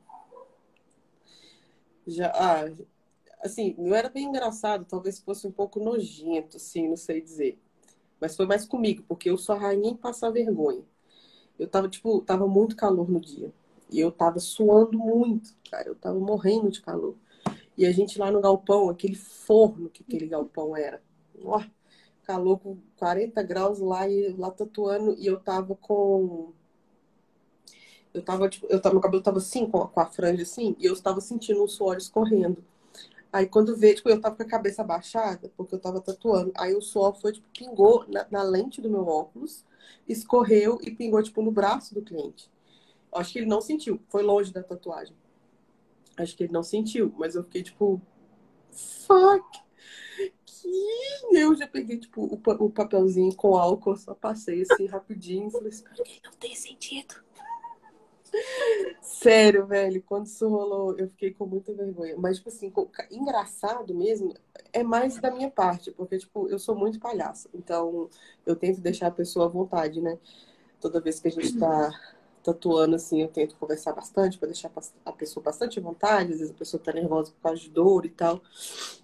Já, 2.06 2.28
ah, 2.28 2.72
assim, 3.42 3.74
não 3.76 3.96
era 3.96 4.08
bem 4.08 4.26
engraçado, 4.26 4.84
talvez 4.84 5.18
fosse 5.18 5.48
um 5.48 5.50
pouco 5.50 5.80
nojento, 5.80 6.56
assim, 6.56 6.88
não 6.88 6.96
sei 6.96 7.20
dizer. 7.20 7.60
Mas 8.20 8.36
foi 8.36 8.46
mais 8.46 8.66
comigo, 8.66 9.04
porque 9.06 9.30
eu 9.30 9.38
sou 9.38 9.54
a 9.54 9.58
rainha 9.58 9.90
em 9.90 9.96
passar 9.96 10.30
vergonha. 10.30 10.82
Eu 11.58 11.68
tava, 11.68 11.88
tipo, 11.88 12.20
tava 12.22 12.46
muito 12.46 12.76
calor 12.76 13.10
no 13.10 13.20
dia. 13.20 13.52
E 13.90 14.00
eu 14.00 14.10
tava 14.12 14.38
suando 14.38 14.98
muito, 14.98 15.54
cara. 15.70 15.88
Eu 15.88 15.94
tava 15.94 16.18
morrendo 16.18 16.70
de 16.70 16.80
calor. 16.80 17.14
E 17.76 17.86
a 17.86 17.92
gente 17.92 18.18
lá 18.18 18.30
no 18.30 18.40
galpão, 18.40 18.88
aquele 18.88 19.14
forno 19.14 19.90
que 19.90 20.02
aquele 20.02 20.26
galpão 20.26 20.76
era. 20.76 21.02
Ó, 21.44 21.62
calor 22.26 22.58
com 22.58 22.76
40 22.96 23.42
graus 23.42 23.78
lá 23.78 24.08
e 24.08 24.34
lá 24.36 24.50
tatuando 24.50 25.14
e 25.16 25.26
eu 25.26 25.38
tava 25.38 25.76
com 25.76 26.52
eu 28.12 28.22
tava 28.22 28.48
tipo, 28.48 28.66
eu 28.68 28.80
tava, 28.80 28.94
meu 28.94 29.02
cabelo 29.02 29.22
tava 29.22 29.38
assim 29.38 29.66
com 29.66 29.82
a, 29.82 29.88
com 29.88 30.00
a 30.00 30.06
franja 30.06 30.42
assim 30.42 30.74
e 30.78 30.86
eu 30.86 30.92
estava 30.92 31.20
sentindo 31.20 31.62
um 31.62 31.68
suor 31.68 31.96
escorrendo. 31.96 32.64
Aí 33.36 33.46
quando 33.46 33.76
veio, 33.76 33.94
tipo, 33.94 34.08
eu 34.08 34.18
tava 34.18 34.34
com 34.34 34.42
a 34.42 34.46
cabeça 34.46 34.80
abaixada, 34.80 35.52
porque 35.58 35.74
eu 35.74 35.78
tava 35.78 36.00
tatuando. 36.00 36.52
Aí 36.56 36.74
o 36.74 36.80
suor 36.80 37.14
foi, 37.20 37.32
tipo, 37.32 37.46
pingou 37.50 38.06
na, 38.08 38.26
na 38.30 38.42
lente 38.42 38.80
do 38.80 38.88
meu 38.88 39.06
óculos, 39.06 39.62
escorreu 40.08 40.78
e 40.80 40.90
pingou, 40.90 41.22
tipo, 41.22 41.42
no 41.42 41.50
braço 41.50 41.92
do 41.92 42.00
cliente. 42.00 42.50
Acho 43.12 43.34
que 43.34 43.38
ele 43.40 43.46
não 43.46 43.60
sentiu, 43.60 44.00
foi 44.08 44.22
longe 44.22 44.50
da 44.50 44.62
tatuagem. 44.62 45.14
Acho 46.16 46.34
que 46.34 46.44
ele 46.44 46.52
não 46.54 46.62
sentiu, 46.62 47.12
mas 47.18 47.34
eu 47.34 47.44
fiquei, 47.44 47.62
tipo, 47.62 48.00
fuck! 48.70 49.44
E 50.64 51.36
eu 51.38 51.54
já 51.54 51.68
peguei, 51.68 51.98
tipo, 51.98 52.24
o, 52.24 52.70
papelzinho 52.70 53.36
com 53.36 53.54
álcool, 53.54 53.96
só 53.96 54.14
passei 54.14 54.62
assim 54.62 54.86
rapidinho. 54.86 55.50
Falei, 55.50 55.68
espero 55.68 56.02
que 56.02 56.10
ele 56.10 56.20
não 56.24 56.32
tenha 56.32 56.56
sentido. 56.56 57.25
Sério, 59.00 59.66
velho, 59.66 60.02
quando 60.02 60.26
isso 60.26 60.48
rolou, 60.48 60.96
eu 60.98 61.08
fiquei 61.08 61.32
com 61.32 61.46
muita 61.46 61.72
vergonha. 61.72 62.16
Mas, 62.16 62.36
tipo 62.36 62.48
assim, 62.48 62.72
engraçado 63.10 63.94
mesmo, 63.94 64.34
é 64.72 64.82
mais 64.82 65.18
da 65.18 65.30
minha 65.30 65.50
parte, 65.50 65.90
porque, 65.90 66.18
tipo, 66.18 66.48
eu 66.48 66.58
sou 66.58 66.74
muito 66.74 66.98
palhaça. 66.98 67.48
Então, 67.54 68.10
eu 68.44 68.56
tento 68.56 68.80
deixar 68.80 69.08
a 69.08 69.10
pessoa 69.10 69.46
à 69.46 69.48
vontade, 69.48 70.00
né? 70.00 70.18
Toda 70.80 71.00
vez 71.00 71.18
que 71.18 71.28
a 71.28 71.30
gente 71.30 71.58
tá 71.58 71.90
tatuando, 72.42 72.94
assim, 72.94 73.22
eu 73.22 73.28
tento 73.28 73.56
conversar 73.56 73.92
bastante 73.92 74.38
para 74.38 74.48
deixar 74.48 74.70
a 75.04 75.12
pessoa 75.12 75.42
bastante 75.42 75.78
à 75.78 75.82
vontade. 75.82 76.32
Às 76.32 76.38
vezes 76.38 76.54
a 76.54 76.58
pessoa 76.58 76.82
tá 76.82 76.92
nervosa 76.92 77.32
por 77.32 77.40
causa 77.40 77.60
de 77.60 77.70
dor 77.70 78.06
e 78.06 78.10
tal. 78.10 78.40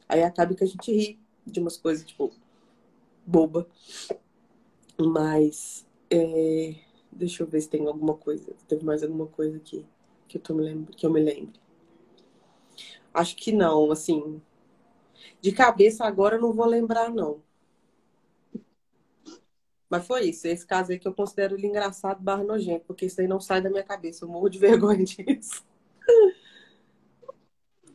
Aí 0.08 0.22
acaba 0.22 0.54
que 0.54 0.62
a 0.62 0.66
gente 0.66 0.92
ri 0.92 1.18
de 1.44 1.58
umas 1.58 1.76
coisas, 1.76 2.04
tipo, 2.04 2.30
boba. 3.26 3.66
Mas, 4.98 5.84
é... 6.10 6.74
deixa 7.12 7.42
eu 7.42 7.46
ver 7.46 7.60
se 7.60 7.68
tem 7.68 7.86
alguma 7.86 8.14
coisa. 8.14 8.52
Teve 8.66 8.84
mais 8.84 9.02
alguma 9.02 9.26
coisa 9.26 9.56
aqui 9.56 9.84
que 10.28 10.38
eu, 10.38 10.42
tô 10.42 10.54
me 10.54 10.62
lembro, 10.62 10.94
que 10.94 11.04
eu 11.04 11.10
me 11.10 11.20
lembre. 11.20 11.60
Acho 13.12 13.36
que 13.36 13.52
não, 13.52 13.92
assim. 13.92 14.40
De 15.40 15.52
cabeça 15.52 16.04
agora 16.04 16.36
eu 16.36 16.40
não 16.40 16.52
vou 16.52 16.66
lembrar, 16.66 17.10
não. 17.10 17.42
Mas 19.90 20.06
foi 20.06 20.30
isso. 20.30 20.46
Esse 20.46 20.66
caso 20.66 20.90
aí 20.90 20.98
que 20.98 21.06
eu 21.06 21.12
considero 21.12 21.54
ele 21.54 21.66
engraçado 21.66 22.22
barra 22.22 22.42
nojento, 22.42 22.86
porque 22.86 23.04
isso 23.04 23.20
aí 23.20 23.28
não 23.28 23.38
sai 23.38 23.60
da 23.60 23.68
minha 23.68 23.82
cabeça. 23.82 24.24
Eu 24.24 24.28
morro 24.28 24.48
de 24.48 24.58
vergonha 24.58 25.04
disso. 25.04 25.62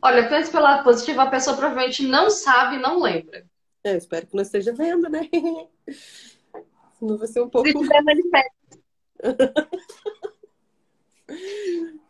Olha, 0.00 0.28
pense 0.28 0.52
pelo 0.52 0.62
lado 0.62 0.84
positivo, 0.84 1.20
a 1.20 1.26
pessoa 1.26 1.56
provavelmente 1.56 2.06
não 2.06 2.30
sabe 2.30 2.76
e 2.76 2.80
não 2.80 3.02
lembra. 3.02 3.44
É, 3.82 3.96
espero 3.96 4.28
que 4.28 4.36
não 4.36 4.42
esteja 4.42 4.72
vendo, 4.72 5.08
né? 5.08 5.28
Senão 6.98 7.18
vai 7.18 7.26
ser 7.26 7.40
um 7.40 7.48
pouco. 7.48 7.68
Se 7.68 7.74
tiver, 7.74 8.02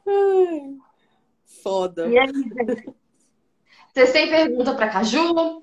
Ai, 0.06 0.76
foda. 1.62 2.08
E 2.08 2.18
aí? 2.18 2.28
Vocês 3.92 4.12
têm 4.12 4.28
pergunta 4.28 4.74
para 4.74 4.90
Caju? 4.90 5.62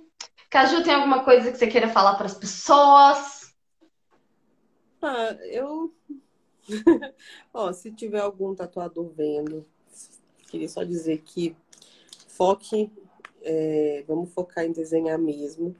Caju, 0.50 0.84
tem 0.84 0.94
alguma 0.94 1.24
coisa 1.24 1.52
que 1.52 1.58
você 1.58 1.68
queira 1.68 1.88
falar 1.88 2.16
para 2.16 2.26
as 2.26 2.34
pessoas? 2.34 3.54
Ah, 5.02 5.38
eu. 5.44 5.94
Ó, 7.54 7.72
se 7.72 7.92
tiver 7.92 8.20
algum 8.20 8.56
tatuador 8.56 9.10
vendo, 9.10 9.66
queria 10.50 10.68
só 10.68 10.84
dizer 10.84 11.22
que 11.22 11.56
foque, 12.28 12.92
é, 13.42 14.04
vamos 14.08 14.34
focar 14.34 14.66
em 14.66 14.72
desenhar 14.72 15.20
mesmo. 15.20 15.76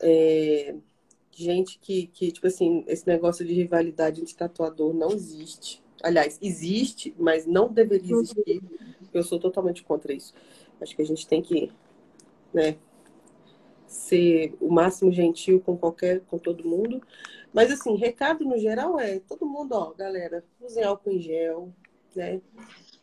É, 0.00 0.74
gente 1.44 1.78
que, 1.78 2.06
que, 2.08 2.32
tipo 2.32 2.46
assim, 2.46 2.84
esse 2.86 3.06
negócio 3.06 3.44
de 3.44 3.52
rivalidade 3.52 4.20
entre 4.20 4.34
tatuador 4.34 4.94
não 4.94 5.10
existe. 5.10 5.82
Aliás, 6.02 6.38
existe, 6.42 7.14
mas 7.18 7.46
não 7.46 7.72
deveria 7.72 8.16
existir. 8.16 8.62
Eu 9.12 9.22
sou 9.22 9.38
totalmente 9.38 9.82
contra 9.82 10.12
isso. 10.12 10.34
Acho 10.80 10.94
que 10.94 11.02
a 11.02 11.06
gente 11.06 11.26
tem 11.26 11.42
que, 11.42 11.72
né, 12.52 12.76
ser 13.86 14.54
o 14.60 14.70
máximo 14.70 15.12
gentil 15.12 15.60
com 15.60 15.76
qualquer, 15.76 16.20
com 16.20 16.38
todo 16.38 16.68
mundo. 16.68 17.02
Mas 17.52 17.70
assim, 17.70 17.96
recado 17.96 18.44
no 18.44 18.58
geral 18.58 18.98
é, 18.98 19.20
todo 19.20 19.46
mundo, 19.46 19.72
ó, 19.72 19.92
galera, 19.94 20.44
usem 20.60 20.84
álcool 20.84 21.10
em 21.10 21.20
gel, 21.20 21.72
né? 22.14 22.40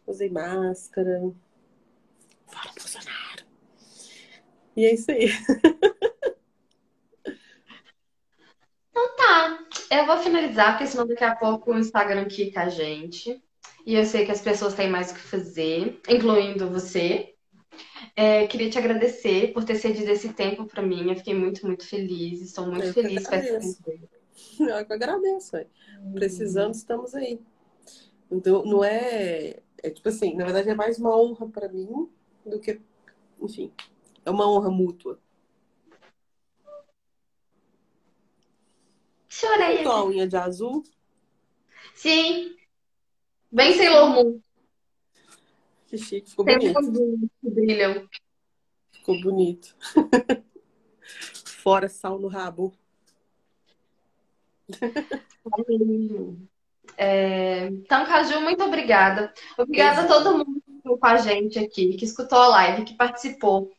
Usem 0.05 0.29
máscara. 0.29 1.31
Fora 2.45 2.71
Bolsonaro. 2.77 3.45
E 4.75 4.85
é 4.85 4.93
isso 4.93 5.11
aí. 5.11 5.29
Tá, 9.33 9.57
eu 9.89 10.05
vou 10.05 10.17
finalizar, 10.17 10.73
porque 10.73 10.85
senão 10.85 11.07
daqui 11.07 11.23
a 11.23 11.35
pouco 11.35 11.71
o 11.71 11.79
Instagram 11.79 12.25
quica 12.25 12.61
a 12.61 12.69
gente. 12.69 13.43
E 13.83 13.95
eu 13.95 14.05
sei 14.05 14.25
que 14.25 14.31
as 14.31 14.41
pessoas 14.41 14.75
têm 14.75 14.87
mais 14.87 15.11
o 15.11 15.15
que 15.15 15.21
fazer, 15.21 15.99
incluindo 16.07 16.69
você. 16.69 17.33
É, 18.15 18.45
queria 18.45 18.69
te 18.69 18.77
agradecer 18.77 19.51
por 19.51 19.63
ter 19.63 19.75
cedido 19.75 20.11
esse 20.11 20.31
tempo 20.33 20.67
para 20.67 20.83
mim. 20.83 21.09
Eu 21.09 21.15
fiquei 21.15 21.33
muito, 21.33 21.65
muito 21.65 21.83
feliz. 21.83 22.41
Estou 22.41 22.67
muito 22.67 22.85
Eu 22.85 22.93
feliz 22.93 23.27
com 23.27 23.33
essa 23.33 23.47
agradeço. 23.47 23.83
Eu 24.59 24.85
que 24.85 24.93
agradeço. 24.93 25.55
ué. 25.55 25.67
Precisando, 26.13 26.75
estamos 26.75 27.15
aí. 27.15 27.41
Então, 28.31 28.63
não 28.63 28.83
é, 28.83 29.61
é 29.81 29.89
tipo 29.89 30.09
assim, 30.09 30.35
na 30.35 30.45
verdade 30.45 30.69
é 30.69 30.75
mais 30.75 30.99
uma 30.99 31.19
honra 31.19 31.47
para 31.49 31.67
mim 31.67 32.07
do 32.45 32.59
que, 32.59 32.79
enfim, 33.41 33.71
é 34.23 34.29
uma 34.29 34.47
honra 34.47 34.69
mútua. 34.69 35.19
Chorei. 39.43 39.77
Pintou 39.77 39.91
a 39.91 40.05
unha 40.05 40.27
de 40.27 40.37
azul, 40.37 40.83
Sim, 41.95 42.55
bem 43.51 43.73
Sailor 43.73 44.09
Moon. 44.09 44.39
que 45.87 45.97
chique, 45.97 46.29
ficou 46.29 46.45
Tem 46.45 46.57
bonito. 46.57 47.29
que 47.41 47.49
brilham. 47.49 48.09
Ficou 48.91 49.21
bonito. 49.21 49.75
Fora 51.61 51.87
sal 51.89 52.17
no 52.19 52.27
rabo. 52.27 52.73
É, 56.97 57.65
Então, 57.67 58.05
Caju, 58.05 58.41
muito 58.41 58.63
obrigada. 58.63 59.33
Obrigada 59.57 60.01
a 60.01 60.07
todo 60.07 60.37
mundo 60.37 60.61
que 60.65 60.71
ficou 60.77 60.97
com 60.97 61.05
a 61.07 61.17
gente 61.17 61.59
aqui, 61.59 61.95
que 61.95 62.05
escutou 62.05 62.37
a 62.39 62.47
live, 62.49 62.85
que 62.85 62.95
participou. 62.95 63.71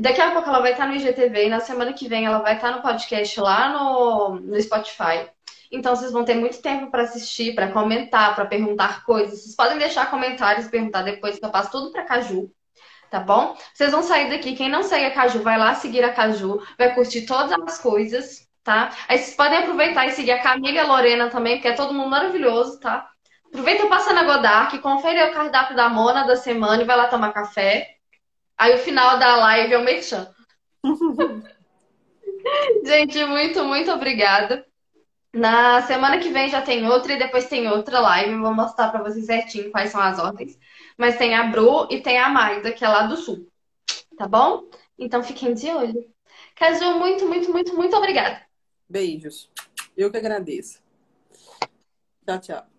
Daqui 0.00 0.20
a 0.20 0.30
pouco 0.30 0.48
ela 0.48 0.60
vai 0.60 0.72
estar 0.72 0.86
no 0.86 0.94
IGTV 0.94 1.46
e 1.46 1.50
na 1.50 1.60
semana 1.60 1.92
que 1.92 2.08
vem 2.08 2.24
ela 2.24 2.38
vai 2.38 2.56
estar 2.56 2.72
no 2.72 2.82
podcast 2.82 3.38
lá 3.40 3.68
no, 3.68 4.40
no 4.40 4.60
Spotify. 4.60 5.28
Então, 5.70 5.96
vocês 5.96 6.12
vão 6.12 6.24
ter 6.24 6.34
muito 6.34 6.60
tempo 6.60 6.90
para 6.90 7.02
assistir, 7.02 7.54
para 7.54 7.72
comentar, 7.72 8.34
para 8.34 8.44
perguntar 8.44 9.04
coisas. 9.04 9.40
Vocês 9.40 9.56
podem 9.56 9.78
deixar 9.78 10.10
comentários, 10.10 10.68
perguntar 10.68 11.02
depois 11.02 11.38
que 11.38 11.44
eu 11.44 11.50
passo 11.50 11.70
tudo 11.70 11.90
para 11.90 12.04
Caju, 12.04 12.50
tá 13.10 13.20
bom? 13.20 13.56
Vocês 13.72 13.90
vão 13.90 14.02
sair 14.02 14.28
daqui. 14.28 14.54
Quem 14.54 14.68
não 14.68 14.82
segue 14.82 15.06
a 15.06 15.10
Caju, 15.10 15.42
vai 15.42 15.58
lá 15.58 15.74
seguir 15.74 16.04
a 16.04 16.12
Caju, 16.12 16.62
vai 16.78 16.94
curtir 16.94 17.22
todas 17.22 17.52
as 17.52 17.78
coisas, 17.78 18.46
tá? 18.62 18.90
Aí 19.08 19.18
vocês 19.18 19.34
podem 19.34 19.58
aproveitar 19.60 20.06
e 20.06 20.12
seguir 20.12 20.32
a 20.32 20.42
Camila 20.42 20.74
e 20.74 20.78
a 20.78 20.86
Lorena 20.86 21.30
também, 21.30 21.56
porque 21.56 21.68
é 21.68 21.74
todo 21.74 21.94
mundo 21.94 22.10
maravilhoso, 22.10 22.78
tá? 22.78 23.08
Aproveita 23.46 23.84
e 23.84 23.88
passa 23.88 24.12
na 24.12 24.24
Godark, 24.24 24.78
confere 24.78 25.22
o 25.30 25.32
cardápio 25.32 25.76
da 25.76 25.88
Mona 25.88 26.24
da 26.24 26.36
semana 26.36 26.82
e 26.82 26.86
vai 26.86 26.96
lá 26.96 27.06
tomar 27.08 27.32
café. 27.32 27.96
Aí 28.62 28.76
o 28.76 28.78
final 28.78 29.18
da 29.18 29.34
live 29.34 29.74
é 29.74 29.78
o 29.78 29.82
merchan. 29.82 30.32
Gente, 32.86 33.24
muito, 33.24 33.64
muito 33.64 33.90
obrigada. 33.90 34.64
Na 35.34 35.82
semana 35.82 36.20
que 36.20 36.28
vem 36.28 36.48
já 36.48 36.62
tem 36.62 36.86
outra 36.86 37.14
e 37.14 37.18
depois 37.18 37.48
tem 37.48 37.66
outra 37.66 37.98
live. 37.98 38.34
Eu 38.34 38.40
vou 38.40 38.54
mostrar 38.54 38.90
pra 38.90 39.02
vocês 39.02 39.26
certinho 39.26 39.72
quais 39.72 39.90
são 39.90 40.00
as 40.00 40.20
ordens. 40.20 40.56
Mas 40.96 41.18
tem 41.18 41.34
a 41.34 41.48
Bru 41.48 41.88
e 41.90 42.00
tem 42.00 42.18
a 42.18 42.28
Maida, 42.28 42.70
que 42.70 42.84
é 42.84 42.88
lá 42.88 43.08
do 43.08 43.16
sul. 43.16 43.50
Tá 44.16 44.28
bom? 44.28 44.70
Então 44.96 45.24
fiquem 45.24 45.54
de 45.54 45.68
olho. 45.68 46.08
Caju, 46.54 47.00
muito, 47.00 47.26
muito, 47.26 47.50
muito, 47.50 47.74
muito 47.74 47.96
obrigada. 47.96 48.42
Beijos. 48.88 49.50
Eu 49.96 50.08
que 50.08 50.18
agradeço. 50.18 50.80
Tchau, 52.24 52.38
tchau. 52.38 52.71